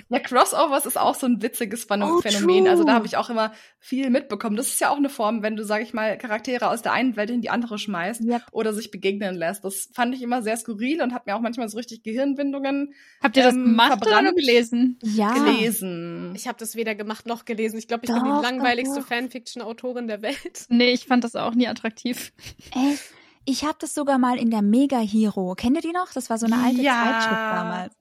[0.10, 2.64] Ja, Crossovers ist auch so ein witziges oh, Phänomen.
[2.64, 2.70] True.
[2.70, 4.56] Also da habe ich auch immer viel mitbekommen.
[4.56, 7.16] Das ist ja auch eine Form, wenn du, sag ich mal, Charaktere aus der einen
[7.16, 8.42] Welt in die andere schmeißt yep.
[8.52, 9.64] oder sich begegnen lässt.
[9.64, 12.94] Das fand ich immer sehr skurril und hat mir auch manchmal so richtig Gehirnbindungen.
[13.22, 14.30] Habt ihr das ähm, gemacht verbrannt.
[14.30, 14.98] oder gelesen?
[15.04, 15.34] Ja.
[15.34, 16.34] Gelesen.
[16.36, 17.78] Ich habe das weder gemacht noch gelesen.
[17.78, 20.66] Ich glaube, ich doch, bin die langweiligste Fanfiction-Autorin der Welt.
[20.70, 22.32] Nee, ich fand das auch nie attraktiv.
[22.74, 23.04] Echt?
[23.50, 25.56] Ich habe das sogar mal in der Mega Hero.
[25.56, 26.12] Kennt ihr die noch?
[26.12, 27.02] Das war so eine alte ja.
[27.02, 27.96] Zeitschrift damals.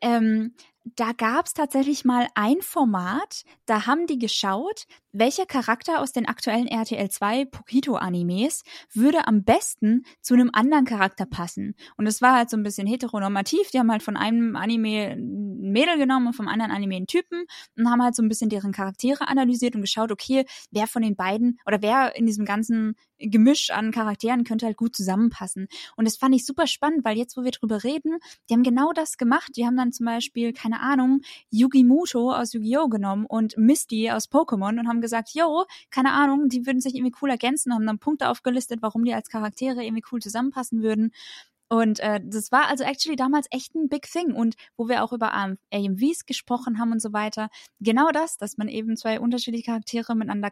[0.00, 0.54] Ähm,
[0.96, 4.86] da gab's tatsächlich mal ein Format, da haben die geschaut,
[5.18, 10.84] welcher Charakter aus den aktuellen RTL 2 Pokito Animes würde am besten zu einem anderen
[10.84, 11.74] Charakter passen.
[11.96, 13.70] Und es war halt so ein bisschen heteronormativ.
[13.70, 17.44] Die haben halt von einem Anime ein Mädel genommen und vom anderen Anime einen Typen
[17.76, 21.16] und haben halt so ein bisschen deren Charaktere analysiert und geschaut, okay, wer von den
[21.16, 25.66] beiden oder wer in diesem ganzen Gemisch an Charakteren könnte halt gut zusammenpassen.
[25.96, 28.92] Und das fand ich super spannend, weil jetzt, wo wir drüber reden, die haben genau
[28.92, 29.52] das gemacht.
[29.56, 32.88] Die haben dann zum Beispiel, keine Ahnung, Yugi Muto aus Yu-Gi-Oh!
[32.88, 37.14] genommen und Misty aus Pokémon und haben gesagt, yo, keine Ahnung, die würden sich irgendwie
[37.22, 41.12] cool ergänzen, haben dann Punkte aufgelistet, warum die als Charaktere irgendwie cool zusammenpassen würden.
[41.70, 44.32] Und äh, das war also actually damals echt ein Big Thing.
[44.32, 47.50] Und wo wir auch über ähm, AMVs gesprochen haben und so weiter,
[47.80, 50.50] genau das, dass man eben zwei unterschiedliche Charaktere miteinander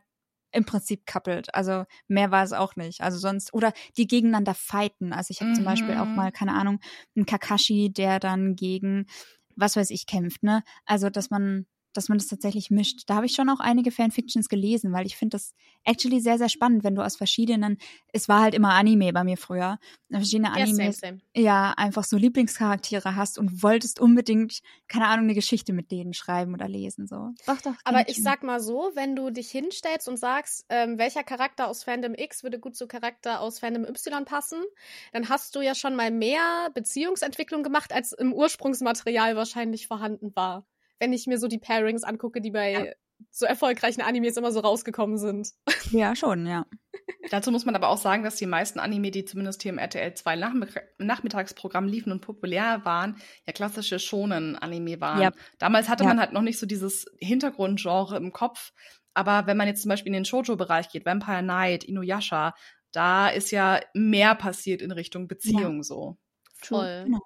[0.52, 1.54] im Prinzip coupled.
[1.54, 3.00] Also mehr war es auch nicht.
[3.00, 5.12] Also sonst, oder die gegeneinander fighten.
[5.12, 5.54] Also ich habe mhm.
[5.56, 6.16] zum Beispiel auch mhm.
[6.16, 6.80] mal, keine Ahnung,
[7.14, 9.06] einen Kakashi, der dann gegen
[9.56, 10.62] was weiß ich kämpft, ne?
[10.84, 13.04] Also, dass man dass man das tatsächlich mischt.
[13.06, 16.48] Da habe ich schon auch einige Fanfictions gelesen, weil ich finde das actually sehr, sehr
[16.48, 17.78] spannend, wenn du aus verschiedenen,
[18.12, 19.78] es war halt immer Anime bei mir früher,
[20.10, 21.18] verschiedene Animes, ja, same, same.
[21.34, 26.54] ja, einfach so Lieblingscharaktere hast und wolltest unbedingt, keine Ahnung, eine Geschichte mit denen schreiben
[26.54, 27.30] oder lesen, so.
[27.46, 27.74] Doch, doch.
[27.84, 31.84] Aber ich sag mal so, wenn du dich hinstellst und sagst, ähm, welcher Charakter aus
[31.84, 34.62] Fandom X würde gut zu Charakter aus Fandom Y passen,
[35.12, 40.66] dann hast du ja schon mal mehr Beziehungsentwicklung gemacht, als im Ursprungsmaterial wahrscheinlich vorhanden war
[40.98, 42.84] wenn ich mir so die Pairings angucke, die bei ja.
[43.30, 45.50] so erfolgreichen Animes immer so rausgekommen sind.
[45.90, 46.66] Ja, schon, ja.
[47.30, 50.14] Dazu muss man aber auch sagen, dass die meisten Anime, die zumindest hier im RTL
[50.14, 50.36] 2
[50.98, 53.16] Nachmittagsprogramm liefen und populär waren,
[53.46, 55.22] ja klassische Shonen-Anime waren.
[55.22, 55.32] Ja.
[55.58, 56.08] Damals hatte ja.
[56.08, 58.72] man halt noch nicht so dieses Hintergrundgenre im Kopf.
[59.14, 62.54] Aber wenn man jetzt zum Beispiel in den Shoujo-Bereich geht, Vampire Knight, Inuyasha,
[62.92, 66.16] da ist ja mehr passiert in Richtung Beziehung so.
[66.54, 67.04] Voll.
[67.04, 67.20] Genau.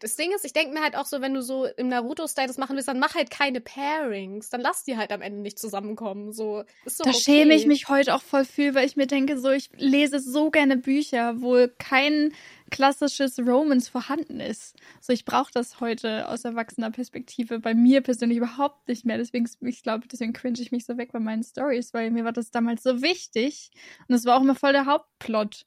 [0.00, 2.58] Das Ding ist, ich denke mir halt auch so, wenn du so im Naruto-Style das
[2.58, 4.50] machen willst, dann mach halt keine Pairings.
[4.50, 6.32] Dann lass die halt am Ende nicht zusammenkommen.
[6.32, 7.18] So, ist so da okay.
[7.18, 10.50] schäme ich mich heute auch voll für, weil ich mir denke, so, ich lese so
[10.50, 12.32] gerne Bücher, wo kein
[12.70, 14.74] klassisches Romance vorhanden ist.
[15.00, 19.16] So, ich brauche das heute aus erwachsener Perspektive bei mir persönlich überhaupt nicht mehr.
[19.16, 22.32] Deswegen, ich glaube, deswegen cringe ich mich so weg bei meinen Stories, weil mir war
[22.32, 23.70] das damals so wichtig.
[24.08, 25.66] Und es war auch immer voll der Hauptplot.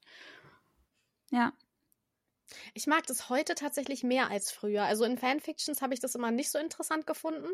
[1.31, 1.53] Ja.
[2.73, 4.83] Ich mag das heute tatsächlich mehr als früher.
[4.83, 7.49] Also in Fanfictions habe ich das immer nicht so interessant gefunden.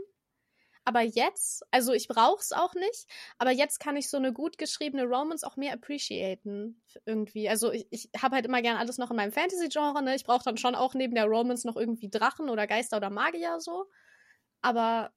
[0.86, 4.58] Aber jetzt, also ich brauche es auch nicht, aber jetzt kann ich so eine gut
[4.58, 7.48] geschriebene Romance auch mehr appreciaten irgendwie.
[7.48, 10.16] Also ich, ich habe halt immer gern alles noch in meinem Fantasy-Genre, ne?
[10.16, 13.62] Ich brauche dann schon auch neben der Romance noch irgendwie Drachen oder Geister oder Magier
[13.62, 13.86] so.
[14.62, 15.14] Aber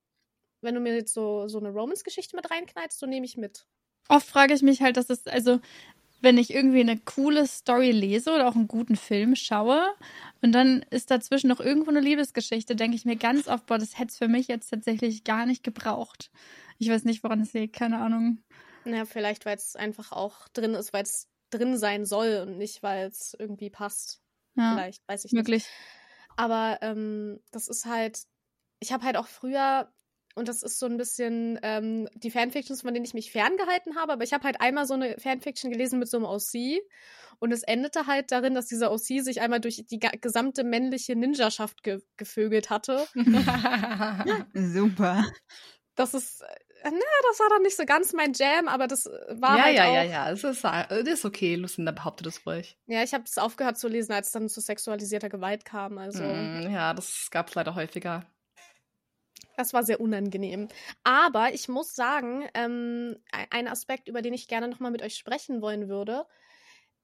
[0.61, 3.67] wenn du mir jetzt so, so eine Romance-Geschichte mit reinknallst, so nehme ich mit.
[4.09, 5.59] Oft frage ich mich halt, dass es, also
[6.21, 9.85] wenn ich irgendwie eine coole Story lese oder auch einen guten Film schaue
[10.41, 13.99] und dann ist dazwischen noch irgendwo eine Liebesgeschichte, denke ich mir ganz oft, boah, das
[13.99, 16.31] hätte es für mich jetzt tatsächlich gar nicht gebraucht.
[16.79, 18.43] Ich weiß nicht, woran es liegt, keine Ahnung.
[18.85, 22.83] Naja, vielleicht, weil es einfach auch drin ist, weil es drin sein soll und nicht,
[22.83, 24.21] weil es irgendwie passt.
[24.57, 25.65] Ja, vielleicht, weiß ich möglich.
[25.65, 26.37] nicht.
[26.37, 28.23] Aber ähm, das ist halt,
[28.81, 29.93] ich habe halt auch früher
[30.37, 34.13] und das ist so ein bisschen ähm, die Fanfictions, von denen ich mich ferngehalten habe.
[34.13, 36.83] Aber ich habe halt einmal so eine Fanfiction gelesen mit so einem OC.
[37.39, 41.83] Und es endete halt darin, dass dieser OC sich einmal durch die gesamte männliche Ninjaschaft
[41.83, 43.07] ge gevögelt hatte.
[44.55, 45.25] Super.
[45.95, 49.11] Das ist, äh, na, das war dann nicht so ganz mein Jam, aber das äh,
[49.41, 51.55] war ja, halt ja, auch, ja, ja, es ist, äh, es ist okay.
[51.55, 52.77] Lucinda behauptet es ruhig.
[52.87, 55.97] Ja, ich habe es aufgehört zu lesen, als es dann zu sexualisierter Gewalt kam.
[55.97, 58.27] Also mm, ja, das gab es leider häufiger.
[59.57, 60.69] Das war sehr unangenehm.
[61.03, 63.17] Aber ich muss sagen, ähm,
[63.51, 66.27] ein Aspekt, über den ich gerne nochmal mit euch sprechen wollen würde.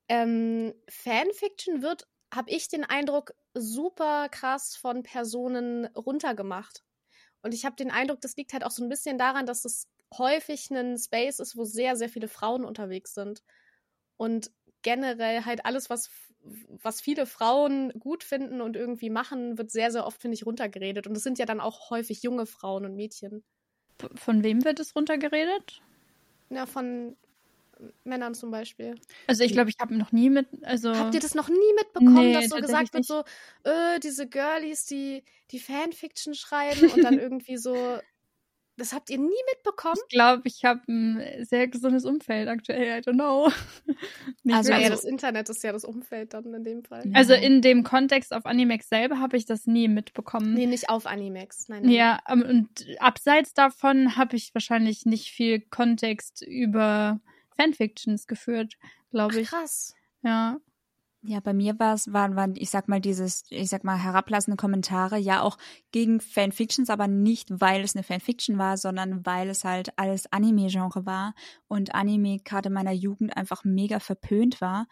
[0.08, 6.84] Ähm, Fanfiction wird, habe ich den Eindruck, super krass von Personen runtergemacht.
[7.42, 9.88] Und ich habe den Eindruck, das liegt halt auch so ein bisschen daran, dass es
[10.16, 13.42] häufig ein Space ist, wo sehr, sehr viele Frauen unterwegs sind.
[14.16, 16.10] Und generell halt alles, was
[16.82, 21.06] was viele Frauen gut finden und irgendwie machen, wird sehr, sehr oft, finde ich, runtergeredet.
[21.06, 23.44] Und es sind ja dann auch häufig junge Frauen und Mädchen.
[24.14, 25.80] Von wem wird es runtergeredet?
[26.50, 27.16] Ja, von
[28.04, 28.94] Männern zum Beispiel.
[29.26, 32.28] Also ich glaube, ich habe noch nie mit, also habt ihr das noch nie mitbekommen,
[32.28, 33.24] nee, dass so gesagt wird, so
[33.64, 37.98] äh, diese Girlies, die die Fanfiction schreiben und dann irgendwie so
[38.76, 39.98] das habt ihr nie mitbekommen?
[40.08, 42.98] Ich glaube, ich habe ein sehr gesundes Umfeld aktuell.
[42.98, 43.50] I don't know.
[44.50, 47.04] also, ja, das Internet ist ja das Umfeld dann in dem Fall.
[47.12, 50.54] Also in dem Kontext auf Animax selber habe ich das nie mitbekommen.
[50.54, 51.68] Nee, nicht auf Animax.
[51.68, 51.92] Nein, nein.
[51.92, 57.20] Ja, ähm, und abseits davon habe ich wahrscheinlich nicht viel Kontext über
[57.56, 58.78] Fanfictions geführt,
[59.10, 59.48] glaube ich.
[59.48, 59.94] Krass.
[60.22, 60.58] Ja.
[61.24, 64.56] Ja, bei mir war es, waren, waren, ich sag mal, dieses, ich sag mal, herablassende
[64.56, 65.56] Kommentare, ja auch
[65.92, 71.06] gegen Fanfictions, aber nicht, weil es eine Fanfiction war, sondern weil es halt alles Anime-Genre
[71.06, 71.34] war
[71.68, 74.88] und Anime gerade meiner Jugend einfach mega verpönt war.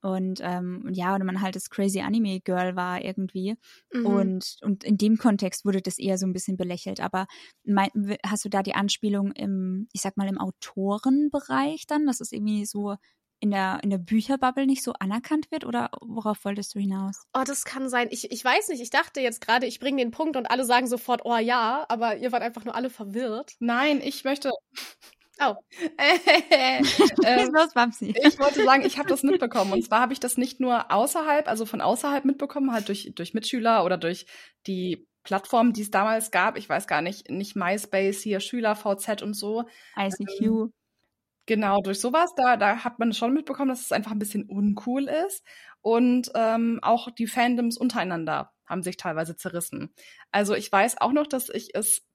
[0.00, 3.56] Und ähm, ja, und man halt das crazy Anime Girl war irgendwie.
[3.92, 4.06] Mhm.
[4.06, 7.00] Und, und in dem Kontext wurde das eher so ein bisschen belächelt.
[7.00, 7.26] Aber
[7.64, 7.88] mein,
[8.26, 12.66] hast du da die Anspielung im, ich sag mal, im Autorenbereich dann, dass es irgendwie
[12.66, 12.96] so
[13.44, 15.66] in der, in der Bücherbubble nicht so anerkannt wird?
[15.66, 17.24] Oder worauf wolltest du hinaus?
[17.34, 18.08] Oh, das kann sein.
[18.10, 18.80] Ich, ich weiß nicht.
[18.80, 22.16] Ich dachte jetzt gerade, ich bringe den Punkt und alle sagen sofort, oh ja, aber
[22.16, 23.52] ihr wart einfach nur alle verwirrt.
[23.58, 24.50] Nein, ich möchte.
[25.40, 25.56] Oh.
[25.98, 28.14] äh, los, Babsi?
[28.16, 29.74] Ich wollte sagen, ich habe das mitbekommen.
[29.74, 33.34] Und zwar habe ich das nicht nur außerhalb, also von außerhalb mitbekommen, halt durch, durch
[33.34, 34.24] Mitschüler oder durch
[34.66, 36.56] die Plattformen, die es damals gab.
[36.56, 39.64] Ich weiß gar nicht, nicht MySpace, hier Schüler, VZ und so.
[39.98, 40.40] ICQ.
[40.40, 40.72] Ähm,
[41.46, 45.04] genau, durch sowas, da, da hat man schon mitbekommen, dass es einfach ein bisschen uncool
[45.26, 45.44] ist.
[45.80, 49.92] Und ähm, auch die Fandoms untereinander haben sich teilweise zerrissen.
[50.30, 52.06] Also ich weiß auch noch, dass ich es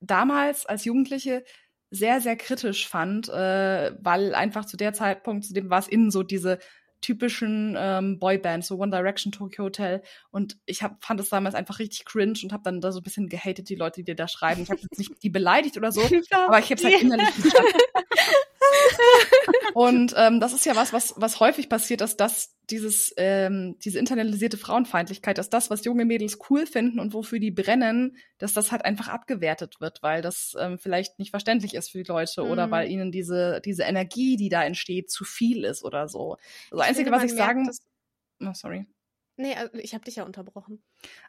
[0.00, 1.44] damals als Jugendliche
[1.90, 6.10] sehr, sehr kritisch fand, äh, weil einfach zu der Zeitpunkt, zu dem war es innen
[6.10, 6.58] so diese
[7.06, 10.02] typischen ähm, Boybands, so One Direction, Tokyo Hotel.
[10.32, 13.04] Und ich hab, fand es damals einfach richtig cringe und habe dann da so ein
[13.04, 14.62] bisschen gehatet, die Leute, die dir da schreiben.
[14.62, 16.00] Ich habe jetzt nicht die beleidigt oder so,
[16.46, 17.28] aber ich habe es halt innerlich
[19.74, 23.98] Und ähm, das ist ja was, was, was häufig passiert, dass das dieses, ähm, diese
[23.98, 28.72] internalisierte Frauenfeindlichkeit, dass das, was junge Mädels cool finden und wofür die brennen, dass das
[28.72, 32.50] halt einfach abgewertet wird, weil das ähm, vielleicht nicht verständlich ist für die Leute mhm.
[32.50, 36.36] oder weil ihnen diese, diese Energie, die da entsteht, zu viel ist oder so.
[36.70, 37.80] Das ich Einzige, finde, was ich sagen muss.
[38.40, 38.86] Oh, sorry.
[39.38, 40.82] Nee, also ich habe dich ja unterbrochen.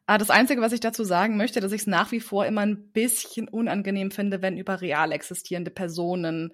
[0.06, 2.62] Ah, das Einzige, was ich dazu sagen möchte, dass ich es nach wie vor immer
[2.62, 6.54] ein bisschen unangenehm finde, wenn über real existierende Personen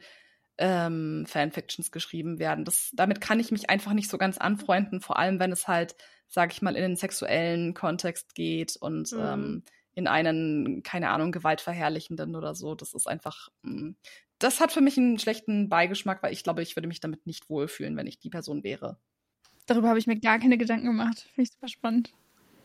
[0.57, 2.65] ähm, Fanfictions geschrieben werden.
[2.65, 5.95] Das, damit kann ich mich einfach nicht so ganz anfreunden, vor allem wenn es halt,
[6.27, 9.19] sag ich mal, in den sexuellen Kontext geht und mhm.
[9.19, 9.63] ähm,
[9.95, 12.75] in einen, keine Ahnung, gewaltverherrlichenden oder so.
[12.75, 13.81] Das ist einfach, mh.
[13.81, 13.95] Mm,
[14.39, 17.49] das hat für mich einen schlechten Beigeschmack, weil ich glaube, ich würde mich damit nicht
[17.49, 18.97] wohlfühlen, wenn ich die Person wäre.
[19.67, 21.29] Darüber habe ich mir gar keine Gedanken gemacht.
[21.33, 22.11] Finde ich super spannend.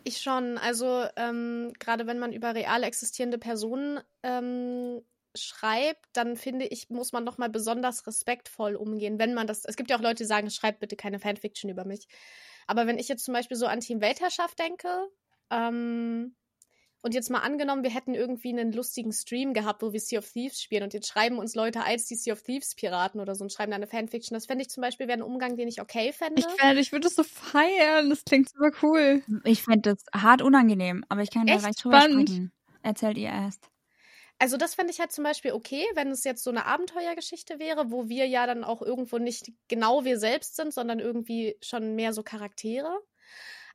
[0.03, 0.59] Ich schon.
[0.59, 5.03] Also ähm, gerade wenn man über real existierende Personen ähm,
[5.43, 9.65] schreibt, dann finde ich, muss man nochmal besonders respektvoll umgehen, wenn man das.
[9.65, 12.07] Es gibt ja auch Leute, die sagen, schreibt bitte keine Fanfiction über mich.
[12.67, 14.89] Aber wenn ich jetzt zum Beispiel so an Team Weltherrschaft denke,
[15.51, 16.35] ähm,
[17.01, 20.31] und jetzt mal angenommen, wir hätten irgendwie einen lustigen Stream gehabt, wo wir Sea of
[20.31, 23.45] Thieves spielen und jetzt schreiben uns Leute als die Sea of Thieves Piraten oder so
[23.45, 24.35] und schreiben da eine Fanfiction.
[24.35, 26.43] Das fände ich zum Beispiel wäre ein Umgang, den ich okay fände.
[26.43, 28.11] Ich, ich würde das so feiern.
[28.11, 29.23] Das klingt super cool.
[29.45, 32.53] Ich fände das hart unangenehm, aber ich kann da gleich drüber sprechen.
[32.83, 33.71] Erzählt ihr erst.
[34.39, 37.91] Also das fände ich halt zum Beispiel okay, wenn es jetzt so eine Abenteuergeschichte wäre,
[37.91, 42.13] wo wir ja dann auch irgendwo nicht genau wir selbst sind, sondern irgendwie schon mehr
[42.13, 43.01] so Charaktere.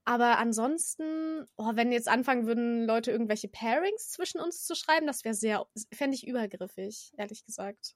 [0.05, 5.23] Aber ansonsten, oh, wenn jetzt anfangen würden, Leute irgendwelche Pairings zwischen uns zu schreiben, das
[5.23, 7.95] wäre sehr, fände ich übergriffig, ehrlich gesagt.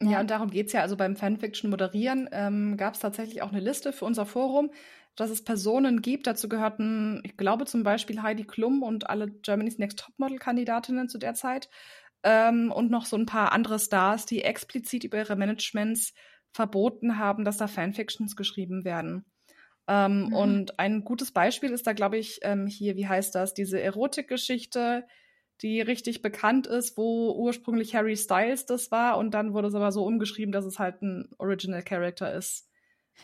[0.00, 0.82] Ja, und darum geht's ja.
[0.82, 4.70] Also beim Fanfiction moderieren ähm, gab es tatsächlich auch eine Liste für unser Forum,
[5.18, 6.26] dass es Personen gibt.
[6.26, 11.34] Dazu gehörten, ich glaube zum Beispiel Heidi Klum und alle Germany's Next Topmodel-Kandidatinnen zu der
[11.34, 11.68] Zeit.
[12.22, 16.14] Ähm, und noch so ein paar andere Stars, die explizit über ihre Managements
[16.52, 19.24] verboten haben, dass da Fanfictions geschrieben werden.
[19.88, 20.32] Ähm, mhm.
[20.34, 25.04] Und ein gutes Beispiel ist da, glaube ich, ähm, hier, wie heißt das, diese Erotikgeschichte,
[25.62, 29.90] die richtig bekannt ist, wo ursprünglich Harry Styles das war und dann wurde es aber
[29.90, 32.67] so umgeschrieben, dass es halt ein Original Character ist.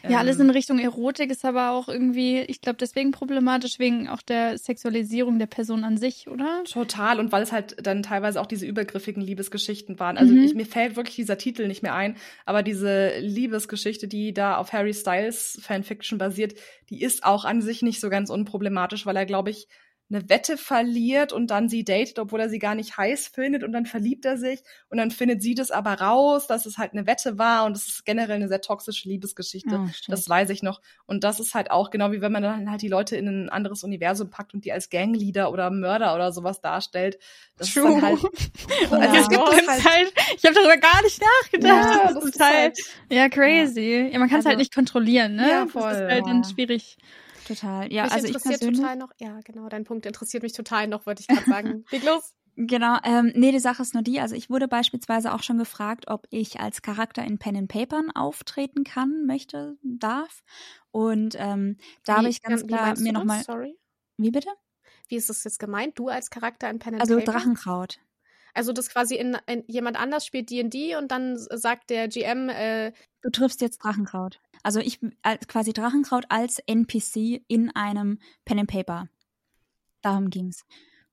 [0.09, 0.42] Ja, alles ähm.
[0.42, 5.38] in Richtung Erotik ist aber auch irgendwie, ich glaube, deswegen problematisch, wegen auch der Sexualisierung
[5.38, 6.62] der Person an sich, oder?
[6.64, 7.20] Total.
[7.20, 10.18] Und weil es halt dann teilweise auch diese übergriffigen Liebesgeschichten waren.
[10.18, 10.42] Also mhm.
[10.42, 14.72] ich, mir fällt wirklich dieser Titel nicht mehr ein, aber diese Liebesgeschichte, die da auf
[14.72, 16.55] Harry Styles Fanfiction basiert,
[16.90, 19.68] die ist auch an sich nicht so ganz unproblematisch, weil er, glaube ich,
[20.11, 23.73] eine Wette verliert und dann sie datet, obwohl er sie gar nicht heiß findet und
[23.73, 27.07] dann verliebt er sich und dann findet sie das aber raus, dass es halt eine
[27.07, 29.81] Wette war und es ist generell eine sehr toxische Liebesgeschichte.
[29.83, 30.83] Oh, das weiß ich noch.
[31.07, 33.49] Und das ist halt auch genau wie wenn man dann halt die Leute in ein
[33.49, 37.19] anderes Universum packt und die als Gangleader oder Mörder oder sowas darstellt.
[37.57, 37.95] Das True.
[37.95, 38.21] ist dann halt.
[38.91, 39.21] ja.
[39.21, 42.05] es gibt halt, halt, ich habe darüber gar nicht nachgedacht.
[42.05, 42.79] Ja, das, ist halt,
[43.11, 44.11] ja crazy.
[44.13, 45.49] Ja, man kann es halt also, halt nicht kontrollieren, ne?
[45.49, 45.83] Ja, voll.
[45.83, 46.99] Das ist halt dann schwierig.
[47.47, 47.92] Total.
[47.92, 49.11] Ja, mich also interessiert ich total noch.
[49.18, 51.84] Ja, genau, dein Punkt interessiert mich total noch, wollte ich gerade sagen.
[51.90, 52.34] Leg los.
[52.57, 56.05] Genau, ähm, nee, die Sache ist nur die, also ich wurde beispielsweise auch schon gefragt,
[56.07, 60.45] ob ich als Charakter in Pen and Papern auftreten kann, möchte, darf.
[60.92, 63.42] Und ähm, da habe ich ganz klar mir nochmal.
[63.42, 63.76] Sorry.
[64.16, 64.51] Wie bitte?
[65.09, 65.99] Wie ist das jetzt gemeint?
[65.99, 67.26] Du als Charakter in Pen and also Paper?
[67.26, 67.99] Also Drachenkraut.
[68.55, 72.93] Also das quasi in, in jemand anders spielt D&D und dann sagt der GM, äh,
[73.21, 74.41] du triffst jetzt Drachenkraut.
[74.63, 79.09] Also ich als quasi Drachenkraut als NPC in einem Pen and Paper.
[80.03, 80.65] Darum ging's.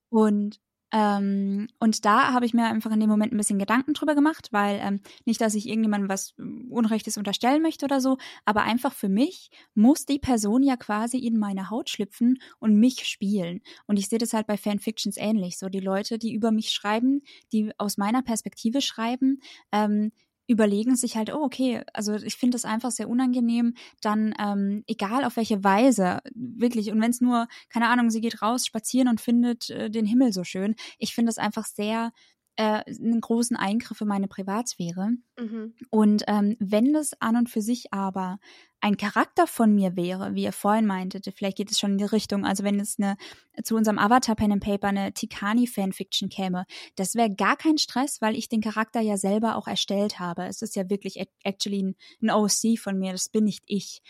[0.09, 0.59] Und
[0.91, 4.49] ähm, und da habe ich mir einfach in dem Moment ein bisschen Gedanken drüber gemacht,
[4.51, 6.33] weil ähm, nicht, dass ich irgendjemandem was
[6.69, 11.37] Unrechtes unterstellen möchte oder so, aber einfach für mich muss die Person ja quasi in
[11.37, 13.61] meine Haut schlüpfen und mich spielen.
[13.87, 15.57] Und ich sehe das halt bei Fanfictions ähnlich.
[15.57, 17.21] So die Leute, die über mich schreiben,
[17.53, 20.11] die aus meiner Perspektive schreiben, ähm,
[20.51, 25.23] überlegen sich halt, oh, okay, also ich finde das einfach sehr unangenehm, dann ähm, egal
[25.25, 29.21] auf welche Weise, wirklich, und wenn es nur, keine Ahnung, sie geht raus, spazieren und
[29.21, 32.11] findet äh, den Himmel so schön, ich finde es einfach sehr
[32.55, 35.11] äh, einen großen Eingriff in meine Privatsphäre.
[35.39, 35.73] Mhm.
[35.89, 38.39] Und ähm, wenn das an und für sich aber
[38.81, 42.03] ein Charakter von mir wäre, wie ihr vorhin meintet, vielleicht geht es schon in die
[42.03, 43.15] Richtung, also wenn es eine
[43.63, 48.21] zu unserem Avatar Pen and Paper eine Tikani Fanfiction käme, das wäre gar kein Stress,
[48.21, 50.45] weil ich den Charakter ja selber auch erstellt habe.
[50.45, 54.01] Es ist ja wirklich actually ein OC von mir, das bin nicht ich.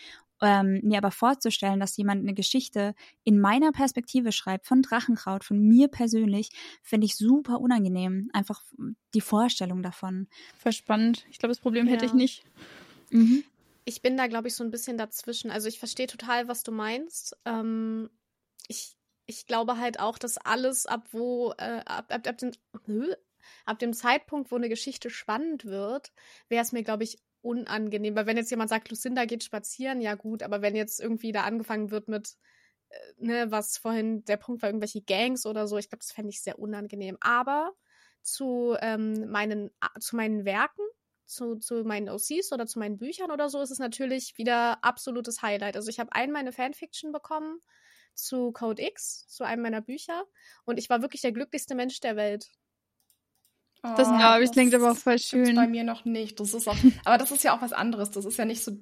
[0.42, 5.58] Ähm, mir aber vorzustellen, dass jemand eine Geschichte in meiner Perspektive schreibt, von Drachenkraut, von
[5.60, 6.50] mir persönlich,
[6.82, 8.28] finde ich super unangenehm.
[8.32, 8.60] Einfach
[9.14, 10.26] die Vorstellung davon.
[10.58, 11.24] Verspannend.
[11.30, 11.92] Ich glaube, das Problem ja.
[11.92, 12.44] hätte ich nicht.
[13.10, 13.44] Mhm.
[13.84, 15.50] Ich bin da, glaube ich, so ein bisschen dazwischen.
[15.50, 17.36] Also ich verstehe total, was du meinst.
[17.44, 18.10] Ähm,
[18.66, 22.52] ich, ich glaube halt auch, dass alles ab wo, äh, ab, ab, ab, dem,
[23.64, 26.12] ab dem Zeitpunkt, wo eine Geschichte spannend wird,
[26.48, 28.16] wäre es mir, glaube ich, unangenehm.
[28.16, 31.42] Weil wenn jetzt jemand sagt, Lucinda geht spazieren, ja gut, aber wenn jetzt irgendwie da
[31.42, 32.36] angefangen wird mit,
[32.88, 36.30] äh, ne, was vorhin der Punkt war, irgendwelche Gangs oder so, ich glaube, das fände
[36.30, 37.16] ich sehr unangenehm.
[37.20, 37.72] Aber
[38.22, 39.70] zu, ähm, meinen,
[40.00, 40.82] zu meinen Werken,
[41.26, 45.42] zu, zu meinen OCs oder zu meinen Büchern oder so, ist es natürlich wieder absolutes
[45.42, 45.76] Highlight.
[45.76, 47.60] Also ich habe einmal eine Fanfiction bekommen
[48.14, 50.24] zu Code X, zu einem meiner Bücher,
[50.64, 52.50] und ich war wirklich der glücklichste Mensch der Welt.
[53.82, 55.56] Das, oh, das klingt aber auch voll schön.
[55.56, 56.38] Bei mir noch nicht.
[56.38, 58.10] Das ist auch, aber das ist ja auch was anderes.
[58.10, 58.72] Das ist ja nicht so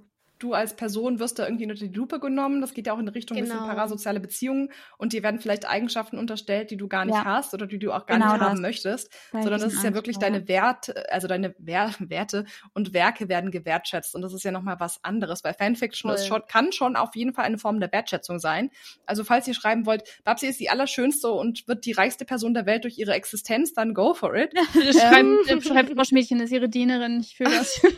[0.41, 2.61] du als Person wirst da irgendwie unter die Lupe genommen.
[2.61, 3.55] Das geht ja auch in Richtung genau.
[3.55, 7.25] bisschen parasoziale Beziehungen und dir werden vielleicht Eigenschaften unterstellt, die du gar nicht ja.
[7.25, 8.49] hast oder die du auch gar genau nicht das.
[8.49, 12.93] haben möchtest, Weil sondern das ist ja wirklich deine Werte, also deine Wer Werte und
[12.93, 15.45] Werke werden gewertschätzt und das ist ja nochmal was anderes.
[15.45, 18.71] Weil Fanfiction ist schon, kann schon auf jeden Fall eine Form der Wertschätzung sein.
[19.07, 22.67] Also falls ihr schreiben wollt, Babsi ist die allerschönste und wird die reichste Person der
[22.67, 24.53] Welt durch ihre Existenz, dann go for it.
[24.75, 25.39] ähm.
[25.47, 27.21] schreibt, schreibt Froschmädchen ist ihre Dienerin.
[27.21, 27.81] Ich fühle das.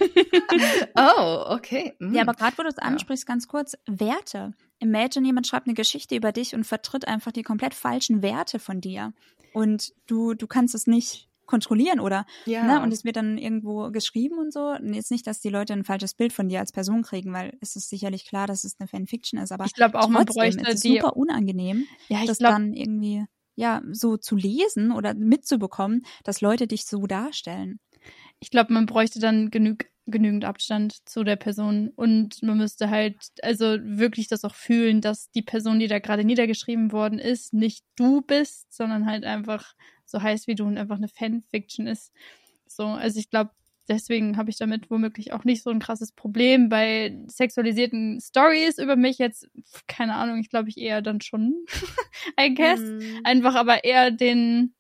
[0.97, 1.95] oh, okay.
[1.99, 2.15] Mhm.
[2.15, 3.35] Ja, aber gerade wo du es ansprichst, ja.
[3.35, 4.55] ganz kurz, Werte.
[4.79, 8.81] Imagine, jemand schreibt eine Geschichte über dich und vertritt einfach die komplett falschen Werte von
[8.81, 9.13] dir.
[9.53, 12.65] Und du, du kannst es nicht kontrollieren oder ja.
[12.65, 14.71] ne, und es wird dann irgendwo geschrieben und so.
[14.71, 17.57] Und jetzt nicht, dass die Leute ein falsches Bild von dir als Person kriegen, weil
[17.61, 20.63] es ist sicherlich klar, dass es eine Fanfiction ist, aber ich glaube auch man bräuchte
[20.63, 24.93] ist es die super unangenehm, ja, ich das glaub, dann irgendwie ja so zu lesen
[24.93, 27.81] oder mitzubekommen, dass Leute dich so darstellen.
[28.43, 33.17] Ich glaube, man bräuchte dann genug genügend Abstand zu der Person und man müsste halt
[33.43, 37.85] also wirklich das auch fühlen, dass die Person, die da gerade niedergeschrieben worden ist, nicht
[37.95, 39.75] du bist, sondern halt einfach
[40.05, 42.13] so heißt wie du und einfach eine Fanfiction ist.
[42.67, 43.53] So, also ich glaube,
[43.89, 48.97] deswegen habe ich damit womöglich auch nicht so ein krasses Problem bei sexualisierten Stories über
[48.97, 49.49] mich jetzt
[49.87, 51.65] keine Ahnung, ich glaube ich eher dann schon
[52.41, 53.21] I guess, mm.
[53.25, 54.75] einfach aber eher den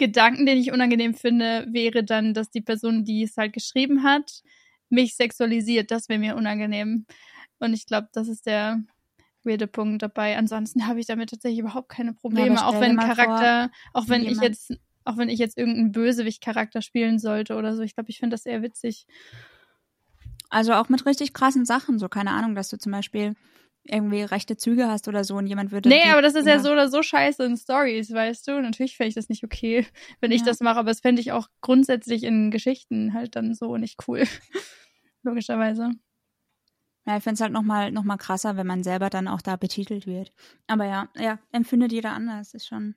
[0.00, 4.42] Gedanken, den ich unangenehm finde, wäre dann, dass die Person, die es halt geschrieben hat,
[4.88, 5.92] mich sexualisiert.
[5.92, 7.06] Das wäre mir unangenehm.
[7.60, 8.82] Und ich glaube, das ist der
[9.44, 10.36] weirde Punkt dabei.
[10.36, 14.24] Ansonsten habe ich damit tatsächlich überhaupt keine Probleme, ja, auch wenn Charakter, vor, auch wenn
[14.24, 14.72] ich jetzt,
[15.04, 17.82] auch wenn ich jetzt irgendeinen Bösewicht-Charakter spielen sollte oder so.
[17.82, 19.06] Ich glaube, ich finde das eher witzig.
[20.48, 23.34] Also auch mit richtig krassen Sachen, so keine Ahnung, dass du zum Beispiel
[23.84, 25.88] irgendwie rechte Züge hast oder so und jemand würde.
[25.88, 28.60] Nee, aber das ist ja so oder so scheiße in Stories, weißt du?
[28.60, 29.86] Natürlich fände ich das nicht okay,
[30.20, 33.76] wenn ich das mache, aber es fände ich auch grundsätzlich in Geschichten halt dann so
[33.76, 34.24] nicht cool.
[35.22, 35.90] Logischerweise.
[37.06, 39.56] Ja, ich finde es halt nochmal noch mal krasser, wenn man selber dann auch da
[39.56, 40.32] betitelt wird.
[40.66, 42.94] Aber ja, ja, empfindet jeder anders, ist schon.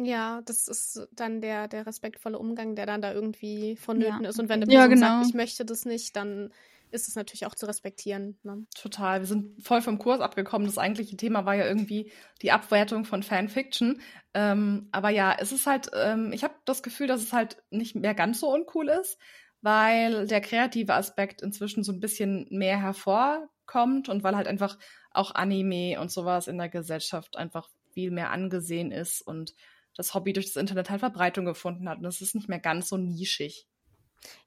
[0.00, 4.30] Ja, das ist dann der, der respektvolle Umgang, der dann da irgendwie vonnöten ja.
[4.30, 4.38] ist.
[4.38, 5.06] Und wenn eine Person ja, genau.
[5.06, 6.52] sagt, ich möchte das nicht, dann
[6.90, 8.38] ist es natürlich auch zu respektieren.
[8.42, 8.66] Ne?
[8.74, 9.20] Total.
[9.20, 10.66] Wir sind voll vom Kurs abgekommen.
[10.66, 12.12] Das eigentliche Thema war ja irgendwie
[12.42, 14.00] die Abwertung von Fanfiction.
[14.34, 17.94] Ähm, aber ja, es ist halt, ähm, ich habe das Gefühl, dass es halt nicht
[17.94, 19.18] mehr ganz so uncool ist,
[19.60, 24.78] weil der kreative Aspekt inzwischen so ein bisschen mehr hervorkommt und weil halt einfach
[25.10, 29.54] auch Anime und sowas in der Gesellschaft einfach viel mehr angesehen ist und
[29.96, 31.98] das Hobby durch das Internet halt Verbreitung gefunden hat.
[31.98, 33.66] Und es ist nicht mehr ganz so nischig.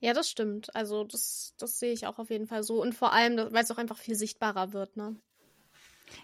[0.00, 0.74] Ja, das stimmt.
[0.74, 2.80] Also das, das sehe ich auch auf jeden Fall so.
[2.80, 5.16] Und vor allem, weil es auch einfach viel sichtbarer wird, ne?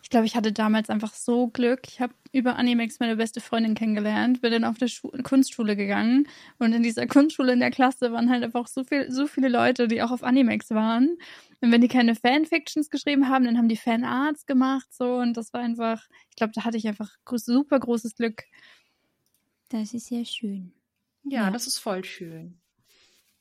[0.03, 1.83] Ich glaube, ich hatte damals einfach so Glück.
[1.89, 6.29] Ich habe über Animex meine beste Freundin kennengelernt, bin dann auf der Schu Kunstschule gegangen
[6.59, 9.89] und in dieser Kunstschule in der Klasse waren halt einfach so viel, so viele Leute,
[9.89, 11.17] die auch auf Animex waren.
[11.61, 15.53] Und wenn die keine Fanfictions geschrieben haben, dann haben die Fanarts gemacht so und das
[15.53, 18.45] war einfach, ich glaube, da hatte ich einfach super großes Glück.
[19.71, 20.73] Das ist sehr schön.
[21.25, 21.51] Ja, ja.
[21.51, 22.61] das ist voll schön.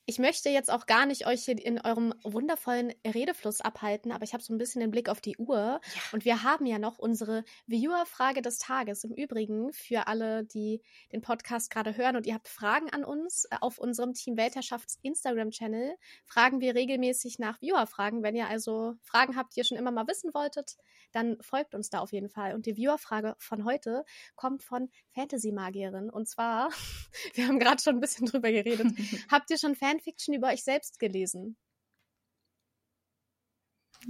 [0.10, 4.32] Ich möchte jetzt auch gar nicht euch hier in eurem wundervollen Redefluss abhalten, aber ich
[4.32, 5.58] habe so ein bisschen den Blick auf die Uhr.
[5.58, 5.82] Ja.
[6.14, 9.04] Und wir haben ja noch unsere Viewer-Frage des Tages.
[9.04, 10.82] Im Übrigen für alle, die
[11.12, 14.98] den Podcast gerade hören und ihr habt Fragen an uns, äh, auf unserem Team Weltherrschafts
[15.02, 18.24] Instagram-Channel fragen wir regelmäßig nach Viewer-Fragen.
[18.24, 20.78] Wenn ihr also Fragen habt, die ihr schon immer mal wissen wolltet,
[21.12, 22.56] dann folgt uns da auf jeden Fall.
[22.56, 24.06] Und die Viewer-Frage von heute
[24.36, 26.10] kommt von Fantasy-Magierin.
[26.10, 26.70] Und zwar,
[27.34, 28.88] wir haben gerade schon ein bisschen drüber geredet.
[29.30, 31.58] habt ihr schon Fantasy Fanfiction über euch selbst gelesen?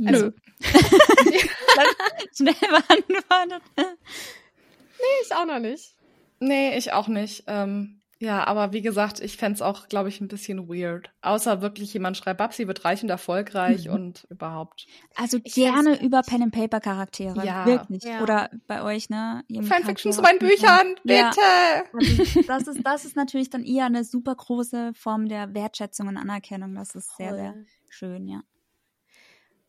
[0.06, 0.32] Also, Nö.
[2.36, 3.64] Schnell beantwortet.
[3.78, 5.96] Nee, ich auch noch nicht.
[6.40, 7.44] Nee, ich auch nicht.
[7.48, 11.12] Ähm, ja, aber wie gesagt, ich fände auch, glaube ich, ein bisschen weird.
[11.22, 13.94] Außer wirklich jemand schreibt, Babsi wird reich und erfolgreich mhm.
[13.94, 14.88] und überhaupt.
[15.16, 17.46] Also ich gerne über Pen and Paper Charaktere.
[17.46, 17.66] Ja.
[17.66, 18.04] Wirklich.
[18.04, 18.22] Ja.
[18.22, 19.44] Oder bei euch, ne?
[19.64, 21.18] Fanfiction zu meinen Büchern, bitte!
[21.18, 21.84] Ja.
[21.94, 26.18] Also das, ist, das ist natürlich dann eher eine super große Form der Wertschätzung und
[26.18, 26.74] Anerkennung.
[26.76, 27.28] Das ist Voll.
[27.28, 28.42] sehr, sehr schön, ja.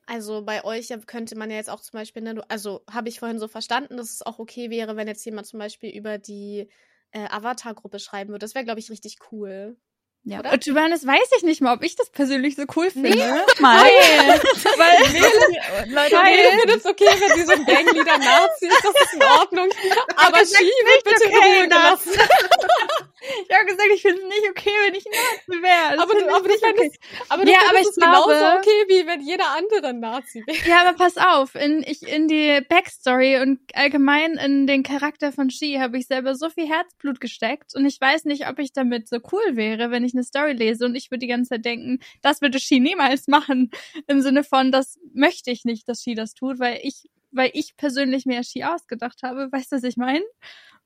[0.07, 3.39] Also bei euch könnte man ja jetzt auch zum Beispiel, ne, also habe ich vorhin
[3.39, 6.71] so verstanden, dass es auch okay wäre, wenn jetzt jemand zum Beispiel über die
[7.13, 8.45] äh, Avatar-Gruppe schreiben würde.
[8.45, 9.77] Das wäre, glaube ich, richtig cool.
[10.25, 10.41] Ja.
[10.41, 10.53] Oder?
[10.53, 13.11] Und Johannes weiß ich nicht mal, ob ich das persönlich so cool finde.
[13.11, 13.83] Nee, mal.
[13.85, 14.41] Weil,
[14.79, 18.95] weil Nele, Leute, Nele findet es okay, wenn sie so ein Gangleader Nazi ist, das
[19.05, 19.69] ist in Ordnung.
[20.17, 22.13] Aber wird bitte okay, in gelassen.
[23.21, 26.03] Ich habe gesagt, ich finde es nicht okay, wenn ich Nazi wäre.
[26.03, 26.93] Aber, du, aber, ich okay.
[27.29, 30.69] aber du ja, aber ich glaube, genauso okay, wie wenn jeder andere Nazi wäre.
[30.69, 35.51] Ja, aber pass auf, in, ich, in die Backstory und allgemein in den Charakter von
[35.51, 39.09] Ski habe ich selber so viel Herzblut gesteckt und ich weiß nicht, ob ich damit
[39.09, 41.99] so cool wäre, wenn ich eine Story lese und ich würde die ganze Zeit denken,
[42.23, 43.71] das würde Ski niemals machen.
[44.07, 47.77] Im Sinne von, das möchte ich nicht, dass Ski das tut, weil ich, weil ich
[47.77, 49.51] persönlich mir Ski ausgedacht habe.
[49.51, 50.25] Weißt du, was ich meine?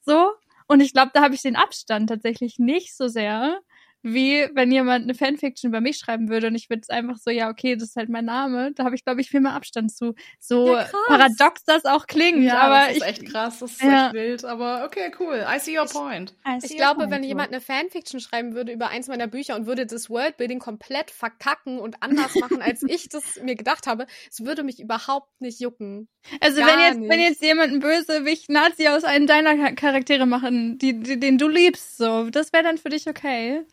[0.00, 0.32] So.
[0.68, 3.60] Und ich glaube, da habe ich den Abstand tatsächlich nicht so sehr
[4.02, 7.30] wie wenn jemand eine Fanfiction über mich schreiben würde und ich würde es einfach so,
[7.30, 8.72] ja, okay, das ist halt mein Name.
[8.72, 10.14] Da habe ich, glaube ich, viel mehr Abstand zu.
[10.40, 12.42] So ja, paradox das auch klingt.
[12.42, 14.06] Ja, aber das ist ich, echt krass, das ist ja.
[14.06, 14.44] echt wild.
[14.44, 15.46] Aber okay, cool.
[15.48, 16.34] I see your point.
[16.58, 19.66] Ich, ich glaube, point, wenn jemand eine Fanfiction schreiben würde über eins meiner Bücher und
[19.66, 24.44] würde das Worldbuilding komplett verkacken und anders machen, als ich das mir gedacht habe, es
[24.44, 26.08] würde mich überhaupt nicht jucken.
[26.40, 27.10] Also Gar wenn jetzt, nicht.
[27.10, 31.48] wenn jetzt jemand einen Bösewicht Nazi aus einem deiner Charaktere machen, die, die, den du
[31.48, 33.64] liebst, so, das wäre dann für dich okay.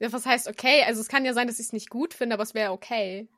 [0.00, 0.82] Ja, was heißt okay?
[0.86, 3.28] Also es kann ja sein, dass ich es nicht gut finde, aber es wäre okay.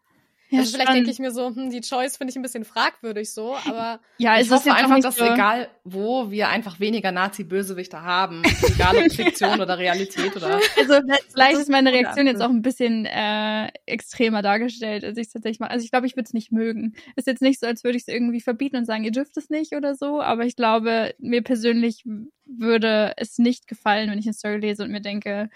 [0.52, 3.32] Ja, also vielleicht denke ich mir so, hm, die Choice finde ich ein bisschen fragwürdig
[3.32, 8.42] so, aber ja, ich hoffe einfach, dass so egal wo wir einfach weniger Nazi-Bösewichte haben,
[8.62, 10.60] egal ob Fiktion oder Realität oder.
[10.78, 11.00] Also
[11.32, 15.58] vielleicht ist meine Reaktion jetzt auch ein bisschen äh, extremer dargestellt, als ich es tatsächlich
[15.58, 15.70] mache.
[15.70, 16.94] Also ich glaube, ich würde es nicht mögen.
[17.16, 19.48] Ist jetzt nicht so, als würde ich es irgendwie verbieten und sagen, ihr dürft es
[19.48, 22.04] nicht oder so, aber ich glaube, mir persönlich
[22.44, 25.48] würde es nicht gefallen, wenn ich eine Story lese und mir denke,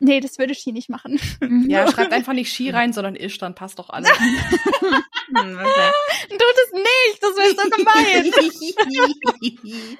[0.00, 1.20] Nee, das würde Ski nicht machen.
[1.68, 4.10] Ja, schreibt einfach nicht Ski rein, sondern Isch, dann passt doch alles.
[5.28, 5.92] Hm, okay.
[6.30, 8.32] Du das nicht, das wäre so gemein.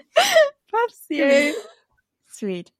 [0.70, 1.54] Papsi.
[2.32, 2.72] Sweet.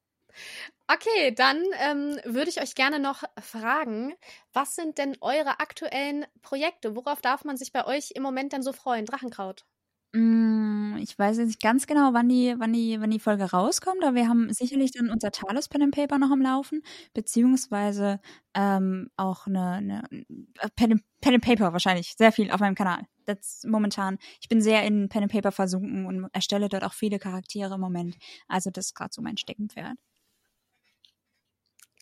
[0.87, 4.14] Okay, dann ähm, würde ich euch gerne noch fragen,
[4.55, 6.97] was sind denn eure aktuellen Projekte?
[6.97, 9.05] Worauf darf man sich bei euch im Moment denn so freuen?
[9.05, 9.66] Drachenkraut.
[10.13, 14.03] Mm, ich weiß jetzt nicht ganz genau, wann die, wann die, wann die Folge rauskommt,
[14.03, 16.83] aber wir haben sicherlich dann unser Talos Pen and Paper noch am Laufen,
[17.13, 18.19] beziehungsweise
[18.55, 22.75] ähm, auch eine, eine äh, Pen, and, Pen and Paper wahrscheinlich sehr viel auf meinem
[22.75, 23.03] Kanal.
[23.27, 24.17] Das momentan.
[24.41, 27.81] Ich bin sehr in Pen and Paper versunken und erstelle dort auch viele Charaktere im
[27.81, 28.17] Moment.
[28.49, 29.99] Also das ist gerade so mein Steckenpferd.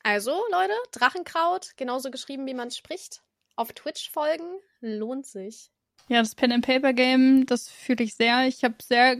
[0.04, 3.24] Also Leute, Drachenkraut, genauso geschrieben, wie man spricht.
[3.56, 5.72] Auf Twitch folgen lohnt sich.
[6.08, 8.46] Ja, das Pen and Paper Game, das fühle ich sehr.
[8.46, 9.16] Ich habe sehr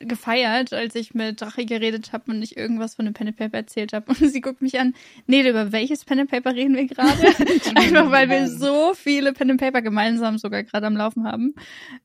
[0.00, 3.56] gefeiert, als ich mit Drache geredet habe und ich irgendwas von dem Pen and Paper
[3.56, 4.12] erzählt habe.
[4.20, 4.94] Und sie guckt mich an.
[5.26, 7.10] Nee, über welches Pen and Paper reden wir gerade?
[7.74, 11.54] Einfach weil wir so viele Pen and Paper gemeinsam sogar gerade am Laufen haben.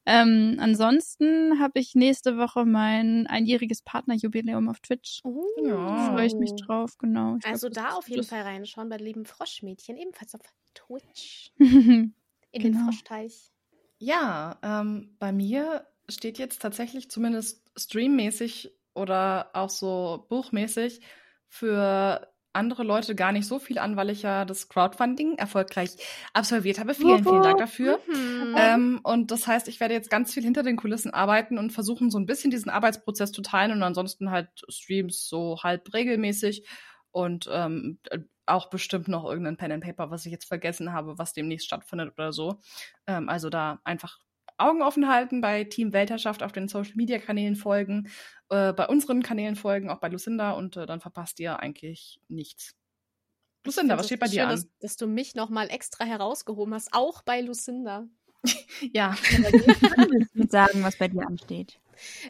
[0.05, 5.19] Ähm, ansonsten habe ich nächste Woche mein einjähriges Partnerjubiläum auf Twitch.
[5.25, 5.43] Oh.
[5.61, 6.13] Ja.
[6.13, 7.35] Freue ich mich drauf, genau.
[7.37, 10.41] Ich also glaub, da auf jeden Fall reinschauen bei lieben Froschmädchen, ebenfalls auf
[10.73, 11.51] Twitch.
[11.59, 12.13] In
[12.53, 12.77] genau.
[12.79, 13.50] den Froschteich.
[14.03, 21.01] Ja, ähm, bei mir steht jetzt tatsächlich zumindest streammäßig oder auch so buchmäßig
[21.47, 25.91] für andere Leute gar nicht so viel an, weil ich ja das Crowdfunding erfolgreich
[26.33, 26.95] absolviert habe.
[26.95, 27.99] Vielen, vielen Dank dafür.
[28.07, 28.55] Mhm.
[28.57, 32.09] Ähm, und das heißt, ich werde jetzt ganz viel hinter den Kulissen arbeiten und versuchen,
[32.09, 36.67] so ein bisschen diesen Arbeitsprozess zu teilen und ansonsten halt Streams so halb regelmäßig
[37.11, 37.99] und ähm,
[38.45, 42.13] auch bestimmt noch irgendein Pen and Paper, was ich jetzt vergessen habe, was demnächst stattfindet
[42.13, 42.59] oder so.
[43.07, 44.19] Ähm, also da einfach
[44.57, 48.09] Augen offen halten, bei Team Weltherrschaft auf den Social Media Kanälen folgen,
[48.49, 52.75] äh, bei unseren Kanälen folgen, auch bei Lucinda und äh, dann verpasst ihr eigentlich nichts.
[53.65, 54.55] Lucinda, was steht bei dir schön, an?
[54.55, 58.07] Dass, dass du mich nochmal extra herausgehoben hast, auch bei Lucinda.
[58.93, 59.15] ja.
[60.33, 61.79] Ich sagen, was bei dir ansteht.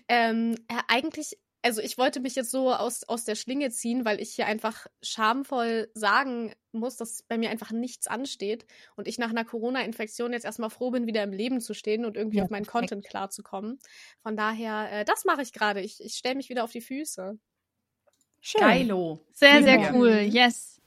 [0.09, 4.20] Ähm, äh, eigentlich, also ich wollte mich jetzt so aus, aus der Schlinge ziehen, weil
[4.20, 9.30] ich hier einfach schamvoll sagen muss, dass bei mir einfach nichts ansteht und ich nach
[9.30, 12.49] einer Corona-Infektion jetzt erstmal froh bin, wieder im Leben zu stehen und irgendwie Ja, auf
[12.49, 12.89] meinen perfekt.
[12.89, 13.80] Content klarzukommen.
[14.24, 15.82] Von daher, äh, das mache ich gerade.
[15.82, 17.38] Ich, ich stelle mich wieder auf die Füße.
[18.39, 18.62] Schön.
[18.62, 19.20] Geilo.
[19.32, 20.28] Sehr, sehr cool.
[20.30, 20.82] Yes.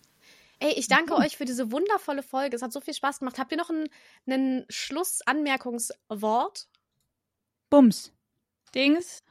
[0.59, 2.57] Ey, ich danke euch für diese wundervolle Folge.
[2.57, 3.39] Es hat so viel Spaß gemacht.
[3.39, 3.89] Habt ihr noch ein,
[4.27, 6.69] ein Schlussanmerkungswort?
[7.71, 8.13] Bums.
[8.75, 9.23] Dings.